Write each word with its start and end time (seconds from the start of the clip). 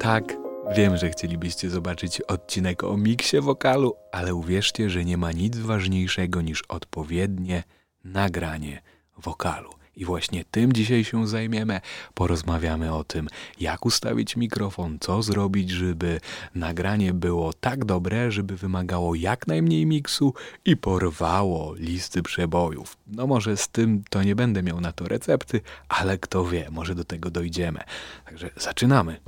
Tak, 0.00 0.36
wiem, 0.76 0.96
że 0.96 1.10
chcielibyście 1.10 1.70
zobaczyć 1.70 2.20
odcinek 2.20 2.84
o 2.84 2.96
miksie 2.96 3.40
wokalu, 3.40 3.94
ale 4.12 4.34
uwierzcie, 4.34 4.90
że 4.90 5.04
nie 5.04 5.16
ma 5.16 5.32
nic 5.32 5.58
ważniejszego 5.58 6.40
niż 6.40 6.62
odpowiednie 6.68 7.62
nagranie 8.04 8.82
wokalu. 9.18 9.70
I 9.96 10.04
właśnie 10.04 10.44
tym 10.50 10.72
dzisiaj 10.72 11.04
się 11.04 11.26
zajmiemy. 11.26 11.80
Porozmawiamy 12.14 12.94
o 12.94 13.04
tym, 13.04 13.28
jak 13.60 13.86
ustawić 13.86 14.36
mikrofon, 14.36 14.98
co 15.00 15.22
zrobić, 15.22 15.70
żeby 15.70 16.20
nagranie 16.54 17.14
było 17.14 17.52
tak 17.52 17.84
dobre, 17.84 18.32
żeby 18.32 18.56
wymagało 18.56 19.14
jak 19.14 19.46
najmniej 19.46 19.86
miksu 19.86 20.34
i 20.64 20.76
porwało 20.76 21.74
listy 21.74 22.22
przebojów. 22.22 22.96
No 23.06 23.26
może 23.26 23.56
z 23.56 23.68
tym 23.68 24.02
to 24.10 24.22
nie 24.22 24.36
będę 24.36 24.62
miał 24.62 24.80
na 24.80 24.92
to 24.92 25.08
recepty, 25.08 25.60
ale 25.88 26.18
kto 26.18 26.44
wie, 26.44 26.68
może 26.70 26.94
do 26.94 27.04
tego 27.04 27.30
dojdziemy. 27.30 27.80
Także 28.24 28.50
zaczynamy. 28.56 29.20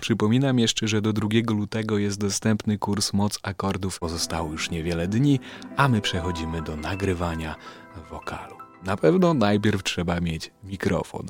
Przypominam 0.00 0.58
jeszcze, 0.58 0.88
że 0.88 1.02
do 1.02 1.12
2 1.12 1.28
lutego 1.50 1.98
jest 1.98 2.20
dostępny 2.20 2.78
kurs 2.78 3.12
Moc 3.12 3.38
Akordów. 3.42 3.98
Pozostało 3.98 4.52
już 4.52 4.70
niewiele 4.70 5.08
dni, 5.08 5.40
a 5.76 5.88
my 5.88 6.00
przechodzimy 6.00 6.62
do 6.62 6.76
nagrywania 6.76 7.56
wokalu. 8.10 8.56
Na 8.84 8.96
pewno 8.96 9.34
najpierw 9.34 9.82
trzeba 9.82 10.20
mieć 10.20 10.50
mikrofon. 10.64 11.26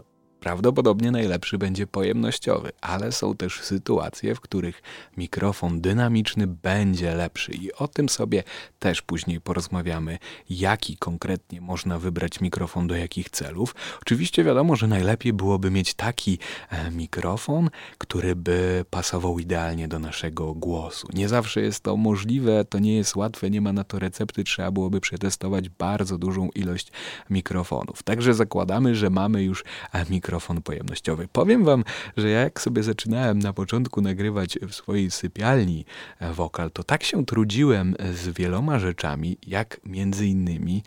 Prawdopodobnie 0.46 1.10
najlepszy 1.10 1.58
będzie 1.58 1.86
pojemnościowy, 1.86 2.72
ale 2.80 3.12
są 3.12 3.36
też 3.36 3.60
sytuacje, 3.60 4.34
w 4.34 4.40
których 4.40 4.82
mikrofon 5.16 5.80
dynamiczny 5.80 6.46
będzie 6.46 7.14
lepszy 7.14 7.52
i 7.52 7.72
o 7.72 7.88
tym 7.88 8.08
sobie 8.08 8.42
też 8.78 9.02
później 9.02 9.40
porozmawiamy, 9.40 10.18
jaki 10.50 10.96
konkretnie 10.96 11.60
można 11.60 11.98
wybrać 11.98 12.40
mikrofon 12.40 12.86
do 12.86 12.96
jakich 12.96 13.30
celów. 13.30 13.74
Oczywiście 14.02 14.44
wiadomo, 14.44 14.76
że 14.76 14.86
najlepiej 14.86 15.32
byłoby 15.32 15.70
mieć 15.70 15.94
taki 15.94 16.38
e, 16.70 16.90
mikrofon, 16.90 17.70
który 17.98 18.36
by 18.36 18.84
pasował 18.90 19.38
idealnie 19.38 19.88
do 19.88 19.98
naszego 19.98 20.54
głosu. 20.54 21.08
Nie 21.14 21.28
zawsze 21.28 21.60
jest 21.60 21.80
to 21.82 21.96
możliwe, 21.96 22.64
to 22.64 22.78
nie 22.78 22.96
jest 22.96 23.16
łatwe, 23.16 23.50
nie 23.50 23.60
ma 23.60 23.72
na 23.72 23.84
to 23.84 23.98
recepty, 23.98 24.44
trzeba 24.44 24.70
byłoby 24.70 25.00
przetestować 25.00 25.68
bardzo 25.68 26.18
dużą 26.18 26.48
ilość 26.54 26.92
mikrofonów. 27.30 28.02
Także 28.02 28.34
zakładamy, 28.34 28.94
że 28.94 29.10
mamy 29.10 29.42
już 29.42 29.64
e, 29.92 30.04
mikrofon 30.10 30.35
mikrofon 30.36 30.62
pojemnościowy. 30.62 31.28
Powiem 31.32 31.64
wam, 31.64 31.84
że 32.16 32.30
ja 32.30 32.40
jak 32.40 32.60
sobie 32.60 32.82
zaczynałem 32.82 33.38
na 33.38 33.52
początku 33.52 34.00
nagrywać 34.00 34.58
w 34.68 34.74
swojej 34.74 35.10
sypialni 35.10 35.84
e, 36.20 36.32
wokal, 36.32 36.70
to 36.70 36.84
tak 36.84 37.02
się 37.02 37.26
trudziłem 37.26 37.94
z 38.14 38.28
wieloma 38.28 38.78
rzeczami, 38.78 39.38
jak 39.46 39.80
między 39.84 40.26
innymi 40.26 40.82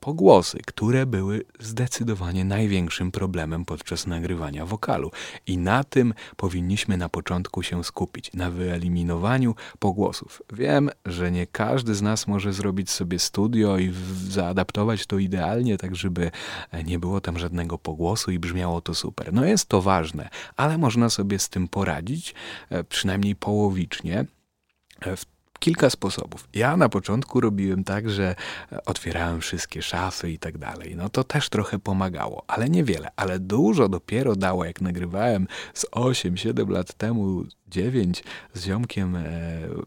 pogłosy, 0.00 0.58
które 0.66 1.06
były 1.06 1.44
zdecydowanie 1.60 2.44
największym 2.44 3.10
problemem 3.10 3.64
podczas 3.64 4.06
nagrywania 4.06 4.66
wokalu. 4.66 5.10
I 5.46 5.58
na 5.58 5.84
tym 5.84 6.14
powinniśmy 6.36 6.96
na 6.96 7.08
początku 7.08 7.62
się 7.62 7.84
skupić, 7.84 8.32
na 8.32 8.50
wyeliminowaniu 8.50 9.54
pogłosów. 9.78 10.42
Wiem, 10.52 10.90
że 11.06 11.30
nie 11.30 11.46
każdy 11.46 11.94
z 11.94 12.02
nas 12.02 12.26
może 12.26 12.52
zrobić 12.52 12.90
sobie 12.90 13.18
studio 13.18 13.78
i 13.78 13.92
zaadaptować 14.28 15.06
to 15.06 15.18
idealnie, 15.18 15.78
tak 15.78 15.96
żeby 15.96 16.30
e, 16.70 16.84
nie 16.84 16.98
było 16.98 17.20
tam 17.20 17.38
żadnego 17.38 17.78
pogłosu 17.78 18.30
i 18.30 18.38
brzmiało 18.38 18.80
to 18.80 18.94
super. 18.94 19.32
No 19.32 19.44
jest 19.44 19.68
to 19.68 19.82
ważne, 19.82 20.28
ale 20.56 20.78
można 20.78 21.10
sobie 21.10 21.38
z 21.38 21.48
tym 21.48 21.68
poradzić, 21.68 22.34
e, 22.70 22.84
przynajmniej 22.84 23.36
połowicznie 23.36 24.24
w 25.16 25.31
kilka 25.62 25.90
sposobów. 25.90 26.48
Ja 26.54 26.76
na 26.76 26.88
początku 26.88 27.40
robiłem 27.40 27.84
tak, 27.84 28.10
że 28.10 28.34
e, 28.72 28.84
otwierałem 28.84 29.40
wszystkie 29.40 29.82
szafy 29.82 30.30
i 30.30 30.38
tak 30.38 30.58
dalej. 30.58 30.96
No 30.96 31.08
to 31.08 31.24
też 31.24 31.48
trochę 31.48 31.78
pomagało, 31.78 32.44
ale 32.46 32.68
niewiele. 32.68 33.08
Ale 33.16 33.38
dużo 33.38 33.88
dopiero 33.88 34.36
dało, 34.36 34.64
jak 34.64 34.80
nagrywałem 34.80 35.46
z 35.74 35.86
8-7 35.86 36.70
lat 36.70 36.94
temu, 36.94 37.44
9 37.68 38.24
z 38.54 38.64
ziomkiem 38.64 39.16
e, 39.16 39.22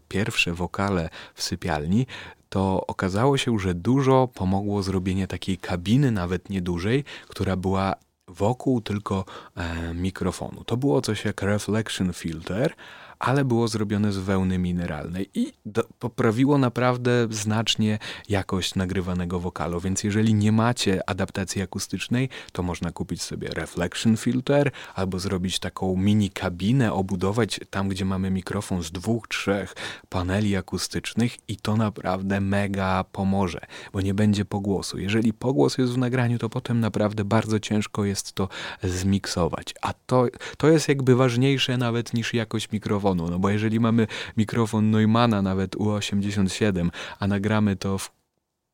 pierwsze 0.08 0.52
wokale 0.54 1.08
w 1.34 1.42
sypialni, 1.42 2.06
to 2.48 2.86
okazało 2.86 3.38
się, 3.38 3.58
że 3.58 3.74
dużo 3.74 4.28
pomogło 4.34 4.82
zrobienie 4.82 5.26
takiej 5.26 5.58
kabiny, 5.58 6.10
nawet 6.10 6.50
niedużej, 6.50 7.04
która 7.28 7.56
była 7.56 7.94
wokół 8.28 8.80
tylko 8.80 9.24
e, 9.56 9.94
mikrofonu. 9.94 10.64
To 10.64 10.76
było 10.76 11.00
coś 11.00 11.24
jak 11.24 11.42
reflection 11.42 12.12
filter, 12.12 12.74
ale 13.18 13.44
było 13.44 13.68
zrobione 13.68 14.12
z 14.12 14.18
wełny 14.18 14.58
mineralnej 14.58 15.30
i 15.34 15.52
do, 15.66 15.84
poprawiło 15.98 16.58
naprawdę 16.58 17.26
znacznie 17.30 17.98
jakość 18.28 18.74
nagrywanego 18.74 19.40
wokalu. 19.40 19.80
Więc 19.80 20.04
jeżeli 20.04 20.34
nie 20.34 20.52
macie 20.52 21.10
adaptacji 21.10 21.62
akustycznej, 21.62 22.28
to 22.52 22.62
można 22.62 22.92
kupić 22.92 23.22
sobie 23.22 23.48
reflection 23.48 24.16
filter 24.16 24.70
albo 24.94 25.18
zrobić 25.18 25.58
taką 25.58 25.96
mini 25.96 26.30
kabinę, 26.30 26.92
obudować 26.92 27.60
tam, 27.70 27.88
gdzie 27.88 28.04
mamy 28.04 28.30
mikrofon 28.30 28.82
z 28.82 28.90
dwóch, 28.90 29.28
trzech 29.28 29.74
paneli 30.08 30.56
akustycznych 30.56 31.36
i 31.48 31.56
to 31.56 31.76
naprawdę 31.76 32.40
mega 32.40 33.04
pomoże, 33.12 33.60
bo 33.92 34.00
nie 34.00 34.14
będzie 34.14 34.44
pogłosu. 34.44 34.98
Jeżeli 34.98 35.32
pogłos 35.32 35.78
jest 35.78 35.92
w 35.92 35.98
nagraniu, 35.98 36.38
to 36.38 36.48
potem 36.48 36.80
naprawdę 36.80 37.24
bardzo 37.24 37.60
ciężko 37.60 38.04
jest 38.04 38.32
to 38.32 38.48
zmiksować. 38.82 39.74
A 39.82 39.92
to, 40.06 40.26
to 40.56 40.68
jest 40.68 40.88
jakby 40.88 41.16
ważniejsze 41.16 41.78
nawet 41.78 42.14
niż 42.14 42.34
jakość 42.34 42.72
mikrofonu 42.72 43.05
mikrofonu, 43.14 43.30
no 43.30 43.38
bo 43.38 43.50
jeżeli 43.50 43.80
mamy 43.80 44.06
mikrofon 44.36 44.90
Neumana 44.90 45.42
nawet 45.42 45.76
U87, 45.76 46.90
a 47.18 47.26
nagramy 47.26 47.76
to 47.76 47.98
w 47.98 48.10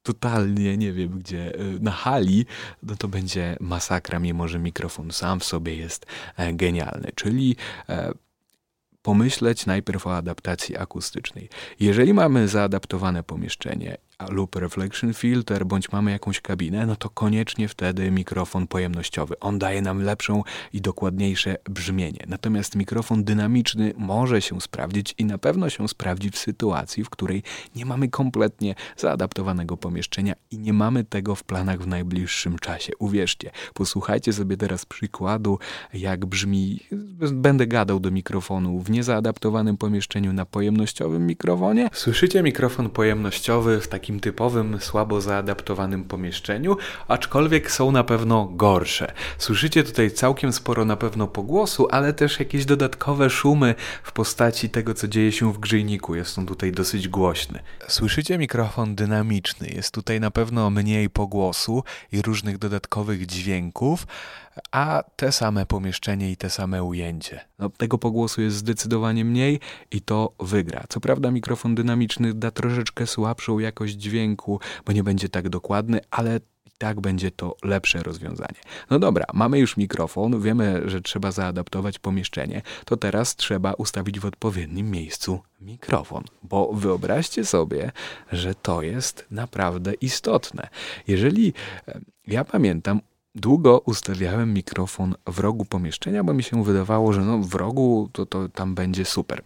totalnie 0.03 0.77
nie 0.77 0.93
wiem 0.93 1.19
gdzie, 1.19 1.55
y, 1.61 1.81
na 1.81 1.91
hali, 1.91 2.47
no 2.83 2.97
to 2.97 3.09
będzie 3.09 3.57
masakra, 3.61 4.19
mimo 4.19 4.49
że 4.49 4.59
mikrofon 4.59 5.11
sam 5.11 5.41
w 5.41 5.45
sobie 5.45 5.77
jest 5.77 6.07
e, 6.37 6.53
genialny. 6.53 7.13
Czyli 7.15 7.57
e, 7.89 8.13
pomyśleć 9.03 9.67
najpierw 9.67 10.07
o 10.07 10.17
adaptacji 10.17 10.77
akustycznej. 10.77 11.49
Jeżeli 11.81 12.15
mamy 12.15 12.49
zaadaptowane 12.49 13.23
pomieszczenie 13.23 13.97
lub 14.31 14.57
reflection 14.57 15.15
filter, 15.15 15.67
bądź 15.67 15.93
mamy 15.93 16.11
jakąś 16.11 16.41
kabinę, 16.41 16.87
no 16.87 16.97
to 16.97 17.11
koniecznie 17.11 17.69
wtedy 17.69 18.11
mikrofon 18.11 18.67
pojemnościowy. 18.67 19.39
On 19.41 19.59
daje 19.59 19.83
nam 19.83 20.03
lepszą 20.03 20.43
i 20.73 20.81
dokładniejsze 20.81 21.57
brzmienie. 21.71 22.25
Natomiast 22.29 22.77
mikrofon 22.77 23.25
dynamiczny 23.25 23.93
może 23.97 24.43
się 24.43 24.61
sprawdzić 24.61 25.15
i 25.19 25.25
na 25.25 25.39
pewno 25.39 25.71
się 25.71 25.89
sprawdzi 25.89 26.31
w 26.31 26.39
sytuacji, 26.39 27.05
w 27.05 27.11
której 27.11 27.43
nie 27.77 27.87
mamy 27.87 28.09
kompletnie 28.09 28.75
zaadaptowanego 28.97 29.77
pomieszczenia 29.77 30.35
i 30.51 30.59
nie 30.59 30.73
mamy 30.73 31.05
tego 31.05 31.35
w 31.35 31.45
planach 31.45 31.83
w 31.83 31.87
najbliższym 31.87 32.59
czasie. 32.59 32.93
Uwierzcie, 32.99 33.51
posłuchajcie 33.75 34.33
sobie 34.33 34.57
teraz 34.57 34.87
przykładu, 34.87 35.59
jak 35.95 36.27
brzmi, 36.27 36.81
będę 37.33 37.67
gadał 37.67 38.01
do 38.01 38.11
mikrofonu 38.11 38.81
w 38.81 38.91
niezaadaptowanym 38.91 39.77
pomieszczeniu 39.77 40.33
na 40.33 40.47
pojemnościowym 40.47 41.27
mikrofonie. 41.27 41.89
Słyszycie 41.93 42.43
mikrofon 42.43 42.91
pojemnościowy 42.91 43.81
w 43.81 43.89
takim 43.89 44.12
takim 44.13 44.21
typowym, 44.21 44.81
słabo 44.81 45.21
zaadaptowanym 45.21 46.05
pomieszczeniu, 46.05 46.77
aczkolwiek 47.09 47.71
są 47.71 47.93
na 47.93 48.05
pewno 48.05 48.45
gorsze. 48.45 49.13
Słyszycie 49.39 49.85
tutaj 49.85 50.11
całkiem 50.11 50.53
sporo 50.53 50.85
na 50.85 50.97
pewno 50.97 51.29
pogłosu, 51.29 51.89
ale 51.91 52.13
też 52.13 52.39
jakieś 52.39 52.65
dodatkowe 52.65 53.31
szumy 53.31 53.75
w 54.03 54.13
postaci 54.13 54.71
tego, 54.71 54.95
co 54.95 55.09
dzieje 55.09 55.33
się 55.33 55.53
w 55.53 55.59
grzejniku. 55.59 56.15
Jest 56.15 56.39
on 56.39 56.47
tutaj 56.47 56.73
dosyć 56.73 57.09
głośny. 57.09 57.59
Słyszycie 57.89 58.39
mikrofon 58.39 58.95
dynamiczny. 58.95 59.69
Jest 59.69 59.95
tutaj 59.95 60.21
na 60.21 60.31
pewno 60.31 60.71
mniej 60.71 61.11
pogłosu 61.11 61.85
i 62.13 62.23
różnych 62.23 62.59
dodatkowych 62.59 63.27
dźwięków, 63.27 64.07
a 64.71 65.05
te 65.17 65.33
same 65.33 65.67
pomieszczenie 65.67 66.31
i 66.31 66.37
te 66.37 66.51
same 66.51 66.85
ujęcie. 66.85 67.41
No, 67.59 67.71
tego 67.71 67.99
pogłosu 67.99 68.43
jest 68.43 68.57
zdecydowanie 68.57 69.25
mniej 69.25 69.61
i 69.91 70.01
to 70.01 70.33
wygra. 70.41 70.85
Co 70.89 71.01
prawda 71.01 71.31
mikrofon 71.31 71.75
dynamiczny 71.75 72.35
da 72.35 72.51
troszeczkę 72.51 73.07
słabszą 73.07 73.59
jakość 73.59 73.95
dźwięku, 73.95 74.61
bo 74.87 74.93
nie 74.93 75.03
będzie 75.03 75.29
tak 75.29 75.49
dokładny, 75.49 76.01
ale 76.11 76.41
i 76.67 76.71
tak 76.79 77.01
będzie 77.01 77.31
to 77.31 77.57
lepsze 77.65 78.03
rozwiązanie. 78.03 78.61
No 78.91 78.99
dobra, 78.99 79.25
mamy 79.35 79.59
już 79.59 79.77
mikrofon, 79.77 80.41
wiemy, 80.41 80.83
że 80.85 81.01
trzeba 81.01 81.33
zaadaptować 81.33 81.99
pomieszczenie, 81.99 82.63
to 82.85 82.97
teraz 82.97 83.37
trzeba 83.37 83.73
ustawić 83.73 84.21
w 84.21 84.27
odpowiednim 84.27 84.91
miejscu 84.91 85.41
mikrofon, 85.61 86.25
bo 86.43 86.73
wyobraźcie 86.73 87.45
sobie, 87.45 87.93
że 88.33 88.55
to 88.55 88.83
jest 88.83 89.27
naprawdę 89.31 89.95
istotne. 89.95 90.69
Jeżeli 91.09 91.53
e, 91.89 92.01
ja 92.27 92.45
pamiętam, 92.45 93.01
Długo 93.35 93.79
ustawiałem 93.79 94.55
mikrofon 94.55 95.15
w 95.27 95.39
rogu 95.39 95.65
pomieszczenia, 95.65 96.25
bo 96.25 96.35
mi 96.35 96.43
się 96.43 96.65
wydawało, 96.65 97.13
że 97.13 97.21
no 97.21 97.39
w 97.39 97.55
rogu 97.55 98.09
to, 98.13 98.27
to 98.27 98.49
tam 98.49 98.75
będzie 98.75 99.05
super. 99.05 99.43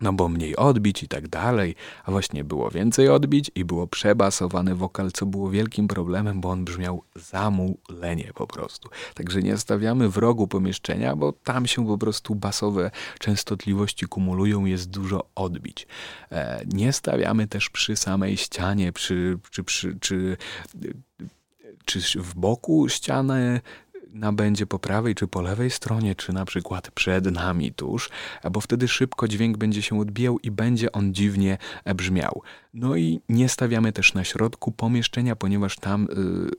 No 0.00 0.12
bo 0.12 0.28
mniej 0.28 0.56
odbić 0.56 1.02
i 1.02 1.08
tak 1.08 1.28
dalej, 1.28 1.74
a 2.04 2.10
właśnie 2.10 2.44
było 2.44 2.70
więcej 2.70 3.08
odbić 3.08 3.50
i 3.54 3.64
było 3.64 3.86
przebasowany 3.86 4.74
wokal, 4.74 5.12
co 5.12 5.26
było 5.26 5.50
wielkim 5.50 5.88
problemem, 5.88 6.40
bo 6.40 6.50
on 6.50 6.64
brzmiał 6.64 7.02
zamulenie 7.16 8.32
po 8.34 8.46
prostu. 8.46 8.88
Także 9.14 9.42
nie 9.42 9.56
stawiamy 9.56 10.08
w 10.08 10.16
rogu 10.16 10.46
pomieszczenia, 10.46 11.16
bo 11.16 11.32
tam 11.32 11.66
się 11.66 11.86
po 11.86 11.98
prostu 11.98 12.34
basowe 12.34 12.90
częstotliwości 13.18 14.06
kumulują, 14.06 14.64
jest 14.64 14.90
dużo 14.90 15.26
odbić. 15.34 15.86
E, 16.32 16.62
nie 16.66 16.92
stawiamy 16.92 17.46
też 17.46 17.70
przy 17.70 17.96
samej 17.96 18.36
ścianie, 18.36 18.92
przy, 18.92 19.38
czy, 19.50 19.64
przy, 19.64 19.98
czy 20.00 20.36
czy 21.90 22.22
w 22.22 22.34
boku 22.34 22.88
ściany 22.88 23.60
na 24.12 24.32
będzie 24.32 24.66
po 24.66 24.78
prawej 24.78 25.14
czy 25.14 25.26
po 25.26 25.42
lewej 25.42 25.70
stronie, 25.70 26.14
czy 26.14 26.32
na 26.32 26.44
przykład 26.44 26.90
przed 26.90 27.32
nami 27.32 27.72
tuż, 27.72 28.10
bo 28.52 28.60
wtedy 28.60 28.88
szybko 28.88 29.28
dźwięk 29.28 29.56
będzie 29.56 29.82
się 29.82 30.00
odbijał 30.00 30.38
i 30.38 30.50
będzie 30.50 30.92
on 30.92 31.14
dziwnie 31.14 31.58
brzmiał. 31.94 32.42
No 32.74 32.96
i 32.96 33.20
nie 33.28 33.48
stawiamy 33.48 33.92
też 33.92 34.14
na 34.14 34.24
środku 34.24 34.72
pomieszczenia, 34.72 35.36
ponieważ 35.36 35.76
tam, 35.76 36.08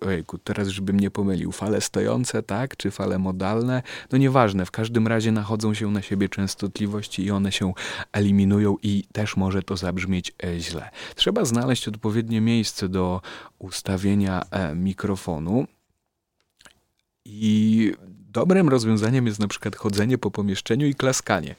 yy, 0.01 0.07
ojejku, 0.07 0.38
teraz 0.38 0.68
żebym 0.68 1.00
nie 1.00 1.12
pomylił, 1.12 1.51
fale 1.51 1.81
stojące, 1.81 2.44
tak, 2.44 2.77
czy 2.77 2.92
fale 2.92 3.19
modalne, 3.19 3.83
no 4.12 4.18
nieważne, 4.18 4.65
w 4.65 4.71
każdym 4.71 5.07
razie 5.07 5.31
nachodzą 5.31 5.74
się 5.74 5.92
na 5.92 6.01
siebie 6.01 6.30
częstotliwości 6.30 7.24
i 7.24 7.31
one 7.31 7.51
się 7.51 7.74
eliminują 8.12 8.77
i 8.83 9.04
też 9.12 9.38
może 9.38 9.63
to 9.63 9.77
zabrzmieć 9.77 10.33
e, 10.44 10.59
źle. 10.59 10.89
Trzeba 11.15 11.45
znaleźć 11.45 11.88
odpowiednie 11.88 12.42
miejsce 12.42 12.89
do 12.89 13.21
ustawienia 13.59 14.44
e, 14.51 14.75
mikrofonu. 14.75 15.68
I 17.25 17.94
dobrym 18.31 18.69
rozwiązaniem 18.69 19.27
jest 19.27 19.39
na 19.39 19.47
przykład 19.47 19.75
chodzenie 19.75 20.18
po 20.18 20.31
pomieszczeniu 20.31 20.88
i 20.88 20.95
klaskanie 20.95 21.56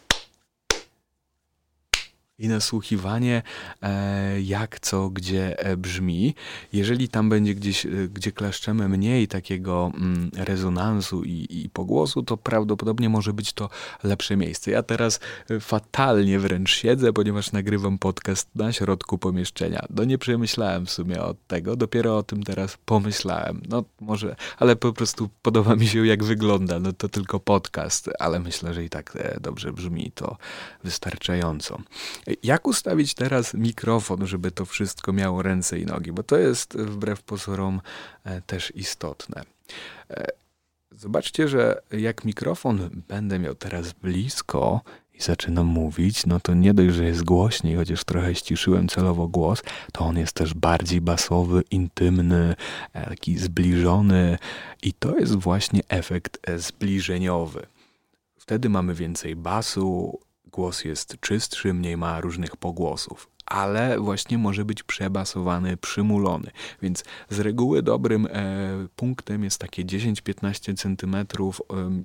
i 2.38 2.49
nasłuchiwanie, 2.49 3.43
e, 3.82 4.40
jak 4.40 4.81
co 4.81 5.11
gdzie 5.11 5.58
e, 5.58 5.76
brzmi. 5.76 6.34
Jeżeli 6.73 7.08
tam 7.08 7.29
będzie 7.29 7.55
gdzieś, 7.55 7.87
e, 7.87 7.90
gdzie 8.12 8.32
klaszczemy 8.32 8.88
mniej 8.88 9.29
takiego 9.29 9.93
mm, 9.94 10.31
rezonansu 10.37 11.25
i, 11.25 11.46
i 11.50 11.70
pogłosu, 11.70 12.23
to 12.23 12.37
prawdopodobnie 12.37 13.08
może 13.08 13.32
być 13.32 13.52
to 13.52 13.69
lepsze 14.02 14.37
miejsce. 14.37 14.70
Ja 14.70 14.82
teraz 14.82 15.20
fatalnie 15.61 16.38
wręcz 16.38 16.75
siedzę, 16.75 17.12
ponieważ 17.12 17.52
nagrywam 17.52 17.99
podcast 17.99 18.49
na 18.55 18.73
środku 18.73 19.19
pomieszczenia. 19.19 19.87
No 19.90 20.05
nie 20.05 20.19
przemyślałem 20.19 20.87
w 20.87 20.90
sumie 20.90 21.23
od 21.23 21.46
tego, 21.46 21.76
dopiero 21.76 22.17
o 22.17 22.23
tym 22.23 22.43
teraz 22.43 22.79
pomyślałem. 22.84 23.62
No 23.69 23.84
może, 24.00 24.37
ale 24.58 24.76
po 24.76 24.93
prostu 24.93 25.29
podoba 25.43 25.76
mi 25.76 25.87
się 25.87 26.06
jak 26.06 26.25
wygląda. 26.25 26.81
No 26.81 26.93
to 26.93 27.08
tylko 27.08 27.40
podcast, 27.40 28.11
ale 28.19 28.40
myślę, 28.40 28.75
że 28.75 28.84
i 28.84 28.88
tak 28.88 29.19
dobrze 29.40 29.73
brzmi 29.73 30.12
to 30.14 30.37
wystarczająco. 30.84 31.79
Jak 32.42 32.66
ustawić 32.66 33.14
teraz 33.14 33.54
mikrofon, 33.54 34.26
żeby 34.26 34.50
to 34.50 34.64
wszystko 34.64 35.12
miało 35.12 35.42
ręce 35.42 35.78
i 35.78 35.86
nogi? 35.86 36.12
Bo 36.12 36.22
to 36.22 36.38
jest 36.38 36.76
wbrew 36.76 37.22
pozorom 37.22 37.80
e, 38.24 38.40
też 38.40 38.72
istotne. 38.76 39.42
E, 40.10 40.26
zobaczcie, 40.90 41.48
że 41.48 41.82
jak 41.90 42.24
mikrofon 42.24 43.02
będę 43.08 43.38
miał 43.38 43.54
teraz 43.54 43.92
blisko 43.92 44.80
i 45.14 45.22
zaczynam 45.22 45.66
mówić, 45.66 46.26
no 46.26 46.40
to 46.40 46.54
nie 46.54 46.74
dość, 46.74 46.94
że 46.94 47.04
jest 47.04 47.24
głośniej, 47.24 47.76
chociaż 47.76 48.04
trochę 48.04 48.34
ściszyłem 48.34 48.88
celowo 48.88 49.28
głos, 49.28 49.62
to 49.92 50.04
on 50.04 50.19
jest 50.19 50.32
też 50.32 50.54
bardziej 50.54 51.00
basowy, 51.00 51.62
intymny, 51.70 52.54
e, 52.92 53.08
taki 53.08 53.38
zbliżony 53.38 54.38
i 54.82 54.92
to 54.92 55.19
jest 55.19 55.34
właśnie 55.34 55.80
efekt 55.88 56.38
zbliżeniowy. 56.56 57.66
Wtedy 58.38 58.69
mamy 58.69 58.94
więcej 58.94 59.36
basu, 59.36 60.19
głos 60.52 60.84
jest 60.84 61.16
czystszy, 61.20 61.75
mniej 61.75 61.96
ma 61.96 62.20
różnych 62.20 62.56
pogłosów, 62.56 63.28
ale 63.46 64.00
właśnie 64.00 64.38
może 64.38 64.64
być 64.64 64.82
przebasowany, 64.82 65.76
przymulony. 65.76 66.50
Więc 66.82 67.04
z 67.31 67.40
reguły 67.40 67.82
dobrym 67.82 68.26
e, 68.26 68.31
punktem 68.96 69.44
jest 69.44 69.58
takie 69.58 69.84
10-15 69.84 70.76
cm 70.76 71.16
e, 71.16 71.25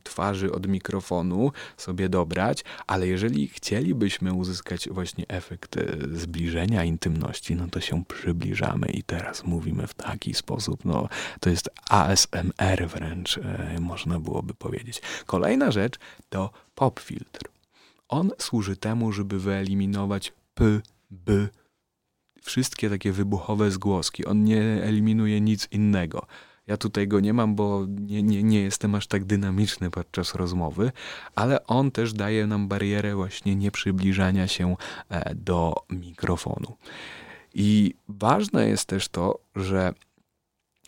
twarzy 0.04 0.52
od 0.52 0.68
mikrofonu 0.68 1.52
sobie 1.78 2.10
dobrać, 2.10 2.64
ale 2.88 3.08
jeżeli 3.08 3.48
chcielibyśmy 3.48 4.34
uzyskać 4.34 4.90
właśnie 4.90 5.26
efekt 5.28 5.78
e, 5.78 5.86
zbliżenia 6.12 6.84
intymności, 6.84 7.56
no 7.56 7.68
to 7.68 7.82
się 7.82 8.06
przybliżamy 8.06 8.88
i 8.88 9.04
teraz 9.04 9.44
mówimy 9.44 9.88
w 9.88 9.94
taki 9.94 10.34
sposób, 10.34 10.86
no 10.86 11.10
to 11.40 11.50
jest 11.50 11.70
ASMR 11.90 12.88
wręcz, 12.88 13.38
e, 13.38 13.78
można 13.82 14.20
byłoby 14.20 14.54
powiedzieć. 14.54 15.02
Kolejna 15.26 15.72
rzecz 15.72 15.96
to 16.30 16.50
pop 16.76 17.00
filtr. 17.00 17.57
On 18.10 18.32
służy 18.38 18.78
temu, 18.78 19.12
żeby 19.12 19.40
wyeliminować 19.40 20.34
p, 20.54 20.82
b, 21.12 21.48
wszystkie 22.42 22.90
takie 22.90 23.12
wybuchowe 23.12 23.72
zgłoski. 23.72 24.26
On 24.26 24.44
nie 24.44 24.62
eliminuje 24.62 25.42
nic 25.42 25.68
innego. 25.72 26.28
Ja 26.68 26.78
tutaj 26.78 27.08
go 27.08 27.20
nie 27.20 27.34
mam, 27.34 27.56
bo 27.56 27.86
nie, 27.90 28.24
nie, 28.24 28.44
nie 28.44 28.62
jestem 28.62 28.96
aż 28.96 29.08
tak 29.08 29.26
dynamiczny 29.26 29.92
podczas 29.92 30.36
rozmowy, 30.36 30.92
ale 31.36 31.68
on 31.68 31.92
też 31.92 32.14
daje 32.14 32.48
nam 32.48 32.68
barierę 32.68 33.16
właśnie 33.16 33.56
nieprzybliżania 33.56 34.48
się 34.48 34.76
e, 35.10 35.36
do 35.36 35.76
mikrofonu. 35.90 36.78
I 37.54 37.96
ważne 38.08 38.68
jest 38.68 38.86
też 38.86 39.08
to, 39.10 39.40
że 39.56 39.94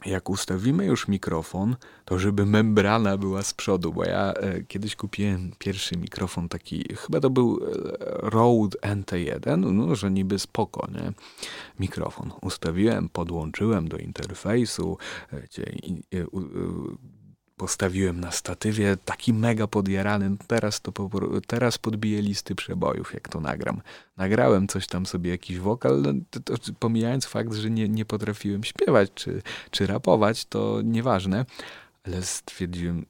jak 0.05 0.29
ustawimy 0.29 0.85
już 0.85 1.07
mikrofon, 1.07 1.75
to 2.05 2.19
żeby 2.19 2.45
membrana 2.45 3.17
była 3.17 3.41
z 3.41 3.53
przodu, 3.53 3.93
bo 3.93 4.05
ja 4.05 4.33
e, 4.33 4.63
kiedyś 4.63 4.95
kupiłem 4.95 5.51
pierwszy 5.59 5.97
mikrofon 5.97 6.49
taki, 6.49 6.95
chyba 6.95 7.19
to 7.19 7.29
był 7.29 7.59
e, 7.63 7.69
Rode 8.29 8.77
NT1, 8.77 9.73
no, 9.73 9.95
że 9.95 10.11
niby 10.11 10.39
spoko, 10.39 10.87
nie? 10.91 11.11
Mikrofon 11.79 12.31
ustawiłem, 12.41 13.09
podłączyłem 13.09 13.87
do 13.87 13.97
interfejsu, 13.97 14.97
e, 15.33 15.47
postawiłem 17.59 18.19
na 18.19 18.31
statywie, 18.31 18.97
taki 19.05 19.33
mega 19.33 19.67
podjarany. 19.67 20.29
No 20.29 20.37
teraz, 20.47 20.81
to 20.81 20.93
teraz 21.47 21.77
podbiję 21.77 22.21
listy 22.21 22.55
przebojów, 22.55 23.13
jak 23.13 23.29
to 23.29 23.39
nagram. 23.39 23.81
Nagrałem 24.17 24.67
coś 24.67 24.87
tam 24.87 25.05
sobie, 25.05 25.31
jakiś 25.31 25.59
wokal, 25.59 26.01
no, 26.01 26.13
to, 26.29 26.39
to, 26.39 26.73
pomijając 26.79 27.25
fakt, 27.25 27.53
że 27.53 27.69
nie, 27.69 27.89
nie 27.89 28.05
potrafiłem 28.05 28.63
śpiewać 28.63 29.11
czy, 29.15 29.41
czy 29.71 29.87
rapować, 29.87 30.45
to 30.45 30.81
nieważne, 30.83 31.45
ale 32.03 32.21
stwierdziłem, 32.21 33.05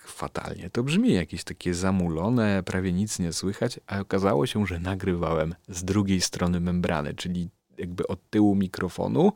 fatalnie. 0.00 0.70
To 0.70 0.82
brzmi 0.82 1.12
jakieś 1.12 1.44
takie 1.44 1.74
zamulone, 1.74 2.62
prawie 2.62 2.92
nic 2.92 3.18
nie 3.18 3.32
słychać, 3.32 3.80
a 3.86 4.00
okazało 4.00 4.46
się, 4.46 4.66
że 4.66 4.78
nagrywałem 4.78 5.54
z 5.68 5.84
drugiej 5.84 6.20
strony 6.20 6.60
membrany, 6.60 7.14
czyli 7.14 7.48
jakby 7.78 8.06
od 8.06 8.30
tyłu 8.30 8.54
mikrofonu 8.54 9.32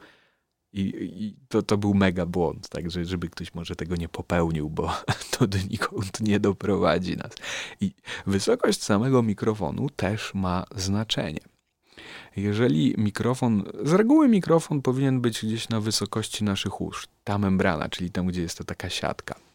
i, 0.78 1.25
I, 1.25 1.36
to, 1.48 1.62
to 1.62 1.78
był 1.78 1.94
mega 1.94 2.26
błąd, 2.26 2.69
także 2.69 3.04
żeby 3.04 3.28
ktoś 3.28 3.54
może 3.54 3.76
tego 3.76 3.96
nie 3.96 4.08
popełnił, 4.08 4.70
bo 4.70 4.94
to 5.38 5.46
donikąd 5.46 6.20
nie 6.20 6.40
doprowadzi 6.40 7.16
nas. 7.16 7.32
I 7.80 7.94
wysokość 8.26 8.82
samego 8.82 9.22
mikrofonu 9.22 9.90
też 9.90 10.34
ma 10.34 10.64
znaczenie. 10.76 11.40
Jeżeli 12.36 12.94
mikrofon, 12.98 13.64
z 13.84 13.92
reguły 13.92 14.28
mikrofon 14.28 14.82
powinien 14.82 15.20
być 15.20 15.46
gdzieś 15.46 15.69
na 15.69 15.80
wysokości 15.80 16.44
naszych 16.44 16.80
usz, 16.80 17.08
ta 17.25 17.38
membrana, 17.38 17.88
czyli 17.88 18.10
tam, 18.10 18.26
gdzie 18.26 18.42
jest 18.42 18.58
to 18.58 18.64
taka 18.64 18.90
siatka 18.90 19.48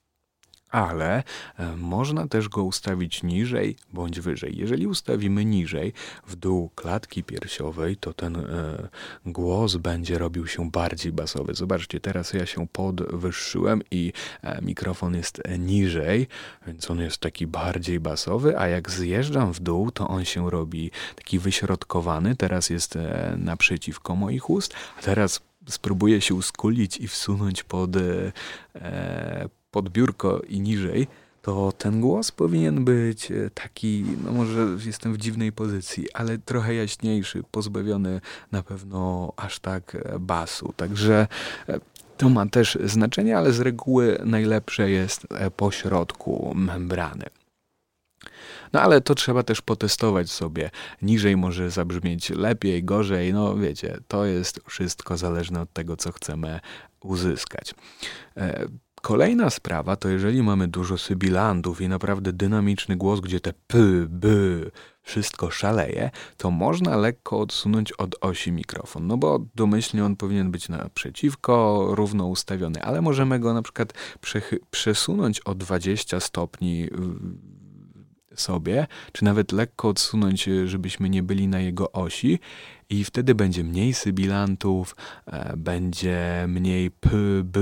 ale 0.73 1.23
e, 1.57 1.75
można 1.77 2.27
też 2.27 2.49
go 2.49 2.63
ustawić 2.63 3.23
niżej 3.23 3.75
bądź 3.93 4.19
wyżej. 4.19 4.57
Jeżeli 4.57 4.87
ustawimy 4.87 5.45
niżej, 5.45 5.93
w 6.27 6.35
dół 6.35 6.69
klatki 6.75 7.23
piersiowej, 7.23 7.97
to 7.97 8.13
ten 8.13 8.35
e, 8.35 8.89
głos 9.25 9.75
będzie 9.75 10.17
robił 10.17 10.47
się 10.47 10.71
bardziej 10.71 11.11
basowy. 11.11 11.53
Zobaczcie, 11.53 11.99
teraz 11.99 12.33
ja 12.33 12.45
się 12.45 12.67
podwyższyłem 12.67 13.81
i 13.91 14.13
e, 14.41 14.61
mikrofon 14.61 15.15
jest 15.15 15.41
niżej, 15.59 16.27
więc 16.67 16.91
on 16.91 16.99
jest 16.99 17.17
taki 17.17 17.47
bardziej 17.47 17.99
basowy, 17.99 18.59
a 18.59 18.67
jak 18.67 18.91
zjeżdżam 18.91 19.53
w 19.53 19.59
dół, 19.59 19.91
to 19.91 20.07
on 20.07 20.25
się 20.25 20.49
robi 20.49 20.91
taki 21.15 21.39
wyśrodkowany. 21.39 22.35
Teraz 22.35 22.69
jest 22.69 22.97
naprzeciwko 23.37 24.15
moich 24.15 24.49
ust, 24.49 24.73
a 24.99 25.01
teraz 25.01 25.41
spróbuję 25.69 26.21
się 26.21 26.35
uskulić 26.35 26.97
i 26.97 27.07
wsunąć 27.07 27.63
pod, 27.63 27.95
e, 27.95 28.31
pod 29.73 29.89
biurko 29.89 30.41
i 30.47 30.59
niżej, 30.59 31.07
to 31.41 31.71
ten 31.71 32.01
głos 32.01 32.31
powinien 32.31 32.85
być 32.85 33.31
e, 33.31 33.49
taki, 33.53 34.05
no 34.23 34.31
może 34.31 34.67
jestem 34.85 35.13
w 35.13 35.17
dziwnej 35.17 35.51
pozycji, 35.51 36.07
ale 36.13 36.37
trochę 36.37 36.75
jaśniejszy, 36.75 37.43
pozbawiony 37.51 38.21
na 38.51 38.63
pewno 38.63 39.33
aż 39.37 39.59
tak 39.59 39.95
e, 39.95 40.19
basu. 40.19 40.73
Także 40.75 41.27
e, 41.69 41.79
to 42.17 42.29
ma 42.29 42.45
też 42.45 42.77
znaczenie, 42.83 43.37
ale 43.37 43.51
z 43.51 43.59
reguły 43.59 44.17
najlepsze 44.25 44.89
jest 44.89 45.27
po 45.57 45.71
środku 45.71 46.53
membrany. 46.55 47.25
No 48.73 48.81
ale 48.81 49.01
to 49.01 49.15
trzeba 49.15 49.43
też 49.43 49.61
potestować 49.61 50.31
sobie. 50.31 50.69
Niżej 51.01 51.37
może 51.37 51.69
zabrzmieć 51.69 52.29
lepiej, 52.29 52.83
gorzej. 52.83 53.33
No 53.33 53.55
wiecie, 53.55 53.97
to 54.07 54.25
jest 54.25 54.59
wszystko 54.67 55.17
zależne 55.17 55.61
od 55.61 55.73
tego, 55.73 55.97
co 55.97 56.11
chcemy 56.11 56.59
uzyskać. 57.01 57.75
Kolejna 59.03 59.49
sprawa 59.49 59.95
to 59.95 60.09
jeżeli 60.09 60.43
mamy 60.43 60.67
dużo 60.67 60.97
sybilandów 60.97 61.81
i 61.81 61.87
naprawdę 61.87 62.33
dynamiczny 62.33 62.95
głos, 62.95 63.19
gdzie 63.19 63.39
te 63.39 63.53
p, 63.67 63.77
b, 64.09 64.29
wszystko 65.01 65.51
szaleje, 65.51 66.11
to 66.37 66.51
można 66.51 66.97
lekko 66.97 67.39
odsunąć 67.39 67.91
od 67.91 68.15
osi 68.21 68.51
mikrofon, 68.51 69.07
no 69.07 69.17
bo 69.17 69.45
domyślnie 69.55 70.05
on 70.05 70.15
powinien 70.15 70.51
być 70.51 70.69
naprzeciwko, 70.69 71.87
równo 71.91 72.27
ustawiony, 72.27 72.83
ale 72.83 73.01
możemy 73.01 73.39
go 73.39 73.53
na 73.53 73.61
przykład 73.61 73.93
przesunąć 74.71 75.39
o 75.39 75.55
20 75.55 76.19
stopni 76.19 76.89
sobie, 78.35 78.87
czy 79.11 79.23
nawet 79.23 79.51
lekko 79.51 79.89
odsunąć, 79.89 80.49
żebyśmy 80.65 81.09
nie 81.09 81.23
byli 81.23 81.47
na 81.47 81.59
jego 81.59 81.91
osi 81.91 82.39
i 82.89 83.03
wtedy 83.03 83.35
będzie 83.35 83.63
mniej 83.63 83.93
sybilantów, 83.93 84.95
e, 85.25 85.57
będzie 85.57 86.45
mniej 86.47 86.91
p, 86.91 87.09
b, 87.43 87.59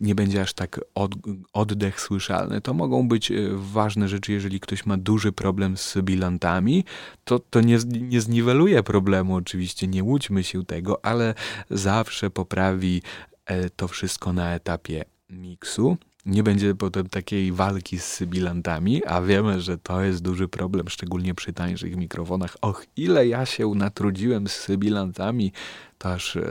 nie 0.00 0.14
będzie 0.14 0.42
aż 0.42 0.52
tak 0.52 0.80
od, 0.94 1.14
oddech 1.52 2.00
słyszalny. 2.00 2.60
To 2.60 2.74
mogą 2.74 3.08
być 3.08 3.30
e, 3.30 3.34
ważne 3.54 4.08
rzeczy, 4.08 4.32
jeżeli 4.32 4.60
ktoś 4.60 4.86
ma 4.86 4.96
duży 4.96 5.32
problem 5.32 5.76
z 5.76 5.98
bilantami, 6.02 6.84
to, 7.24 7.38
to 7.38 7.60
nie, 7.60 7.78
nie 7.86 8.20
zniweluje 8.20 8.82
problemu, 8.82 9.34
oczywiście, 9.34 9.86
nie 9.86 10.04
łudźmy 10.04 10.44
się 10.44 10.64
tego, 10.64 11.04
ale 11.04 11.34
zawsze 11.70 12.30
poprawi 12.30 13.02
e, 13.46 13.70
to 13.70 13.88
wszystko 13.88 14.32
na 14.32 14.54
etapie 14.54 15.04
miksu. 15.30 15.96
Nie 16.26 16.42
będzie 16.42 16.74
potem 16.74 17.08
takiej 17.08 17.52
walki 17.52 17.98
z 17.98 18.04
sybilantami, 18.04 19.04
a 19.04 19.22
wiemy, 19.22 19.60
że 19.60 19.78
to 19.78 20.02
jest 20.02 20.22
duży 20.22 20.48
problem, 20.48 20.88
szczególnie 20.88 21.34
przy 21.34 21.52
tańszych 21.52 21.96
mikrofonach. 21.96 22.56
Och, 22.60 22.86
ile 22.96 23.26
ja 23.26 23.46
się 23.46 23.74
natrudziłem 23.74 24.48
z 24.48 24.52
sybilantami, 24.52 25.52
to 25.98 26.12
aż 26.12 26.36
e, 26.36 26.42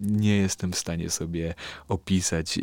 nie 0.00 0.36
jestem 0.36 0.72
w 0.72 0.78
stanie 0.78 1.10
sobie 1.10 1.54
opisać. 1.88 2.58
E, 2.58 2.62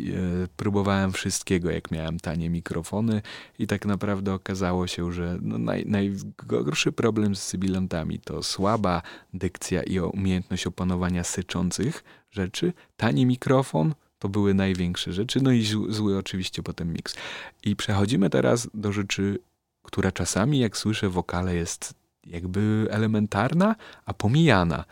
próbowałem 0.56 1.12
wszystkiego, 1.12 1.70
jak 1.70 1.90
miałem 1.90 2.20
tanie 2.20 2.50
mikrofony, 2.50 3.22
i 3.58 3.66
tak 3.66 3.86
naprawdę 3.86 4.34
okazało 4.34 4.86
się, 4.86 5.12
że 5.12 5.38
no 5.42 5.58
naj, 5.58 5.84
najgorszy 5.86 6.92
problem 6.92 7.36
z 7.36 7.42
sybilantami 7.42 8.18
to 8.18 8.42
słaba 8.42 9.02
dykcja 9.34 9.82
i 9.82 10.00
umiejętność 10.00 10.66
opanowania 10.66 11.24
syczących 11.24 12.04
rzeczy, 12.30 12.72
tani 12.96 13.26
mikrofon. 13.26 13.94
To 14.18 14.28
były 14.28 14.54
największe 14.54 15.12
rzeczy, 15.12 15.40
no 15.42 15.52
i 15.52 15.64
zły 15.88 16.18
oczywiście 16.18 16.62
potem 16.62 16.92
miks. 16.92 17.14
I 17.64 17.76
przechodzimy 17.76 18.30
teraz 18.30 18.68
do 18.74 18.92
rzeczy, 18.92 19.38
która 19.82 20.12
czasami, 20.12 20.58
jak 20.58 20.76
słyszę 20.76 21.08
wokale, 21.08 21.54
jest 21.54 21.94
jakby 22.26 22.86
elementarna, 22.90 23.76
a 24.06 24.14
pomijana 24.14 24.84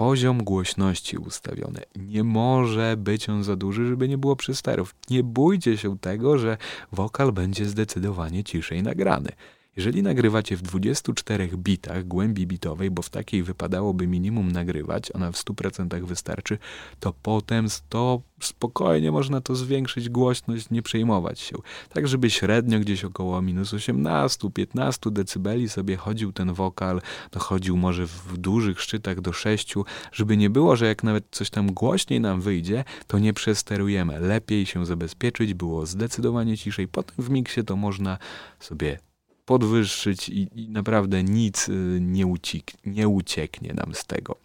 poziom 0.00 0.44
głośności 0.44 1.18
ustawiony. 1.18 1.80
Nie 1.96 2.24
może 2.24 2.96
być 2.96 3.28
on 3.28 3.44
za 3.44 3.56
duży, 3.56 3.86
żeby 3.86 4.08
nie 4.08 4.18
było 4.18 4.36
przysterów. 4.36 4.94
Nie 5.10 5.22
bójcie 5.22 5.78
się 5.78 5.98
tego, 5.98 6.38
że 6.38 6.56
wokal 6.92 7.32
będzie 7.32 7.64
zdecydowanie 7.64 8.44
ciszej 8.44 8.82
nagrany. 8.82 9.28
Jeżeli 9.76 10.02
nagrywacie 10.02 10.56
w 10.56 10.62
24 10.62 11.48
bitach 11.56 12.04
głębi 12.04 12.46
bitowej, 12.46 12.90
bo 12.90 13.02
w 13.02 13.10
takiej 13.10 13.42
wypadałoby 13.42 14.06
minimum 14.06 14.52
nagrywać, 14.52 15.14
ona 15.14 15.32
w 15.32 15.36
100% 15.36 16.04
wystarczy, 16.04 16.58
to 17.00 17.14
potem 17.22 17.66
to 17.88 18.22
spokojnie 18.40 19.12
można 19.12 19.40
to 19.40 19.54
zwiększyć 19.54 20.08
głośność, 20.08 20.70
nie 20.70 20.82
przejmować 20.82 21.40
się. 21.40 21.56
Tak, 21.88 22.08
żeby 22.08 22.30
średnio 22.30 22.80
gdzieś 22.80 23.04
około 23.04 23.42
minus 23.42 23.72
18-15 23.72 25.10
decybeli 25.10 25.68
sobie 25.68 25.96
chodził 25.96 26.32
ten 26.32 26.52
wokal, 26.52 27.00
dochodził 27.32 27.76
może 27.76 28.06
w 28.06 28.38
dużych 28.38 28.80
szczytach 28.80 29.20
do 29.20 29.32
6, 29.32 29.74
żeby 30.12 30.36
nie 30.36 30.50
było, 30.50 30.76
że 30.76 30.86
jak 30.86 31.02
nawet 31.02 31.24
coś 31.30 31.50
tam 31.50 31.72
głośniej 31.72 32.20
nam 32.20 32.40
wyjdzie, 32.40 32.84
to 33.06 33.18
nie 33.18 33.32
przesterujemy. 33.32 34.20
Lepiej 34.20 34.66
się 34.66 34.86
zabezpieczyć, 34.86 35.54
było 35.54 35.86
zdecydowanie 35.86 36.58
ciszej. 36.58 36.88
Potem 36.88 37.24
w 37.24 37.30
miksie 37.30 37.64
to 37.64 37.76
można 37.76 38.18
sobie 38.60 39.09
podwyższyć 39.50 40.28
i, 40.28 40.48
i 40.54 40.68
naprawdę 40.68 41.22
nic 41.22 41.68
y, 41.68 41.98
nie, 42.00 42.26
uciek, 42.26 42.64
nie 42.86 43.08
ucieknie 43.08 43.74
nam 43.74 43.94
z 43.94 44.04
tego. 44.04 44.36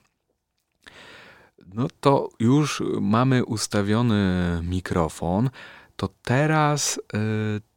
No 1.74 1.88
to 2.00 2.29
już 2.39 2.83
mamy 3.01 3.45
ustawiony 3.45 4.59
mikrofon. 4.63 5.50
To 5.95 6.09
teraz 6.24 6.97
y, 6.97 7.01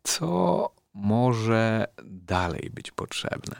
co 0.02 0.70
może 0.94 1.86
dalej 2.04 2.70
być 2.74 2.90
potrzebne? 2.90 3.56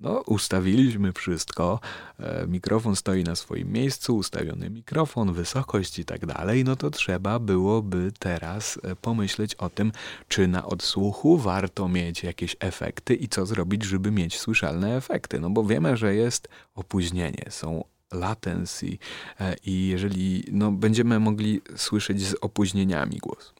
No, 0.00 0.22
ustawiliśmy 0.26 1.12
wszystko, 1.12 1.80
e, 2.18 2.46
mikrofon 2.46 2.96
stoi 2.96 3.24
na 3.24 3.36
swoim 3.36 3.72
miejscu, 3.72 4.16
ustawiony 4.16 4.70
mikrofon, 4.70 5.32
wysokość 5.32 5.98
i 5.98 6.04
tak 6.04 6.26
dalej, 6.26 6.64
no 6.64 6.76
to 6.76 6.90
trzeba 6.90 7.38
byłoby 7.38 8.12
teraz 8.18 8.78
e, 8.82 8.96
pomyśleć 8.96 9.54
o 9.54 9.70
tym, 9.70 9.92
czy 10.28 10.48
na 10.48 10.66
odsłuchu 10.66 11.38
warto 11.38 11.88
mieć 11.88 12.22
jakieś 12.22 12.56
efekty 12.60 13.14
i 13.14 13.28
co 13.28 13.46
zrobić, 13.46 13.84
żeby 13.84 14.10
mieć 14.10 14.38
słyszalne 14.38 14.96
efekty. 14.96 15.40
No 15.40 15.50
bo 15.50 15.64
wiemy, 15.64 15.96
że 15.96 16.14
jest 16.14 16.48
opóźnienie, 16.74 17.44
są 17.50 17.84
latency 18.12 18.98
e, 19.40 19.56
i 19.64 19.86
jeżeli 19.86 20.44
no, 20.52 20.72
będziemy 20.72 21.20
mogli 21.20 21.60
słyszeć 21.76 22.22
z 22.22 22.34
opóźnieniami 22.40 23.18
głos. 23.18 23.54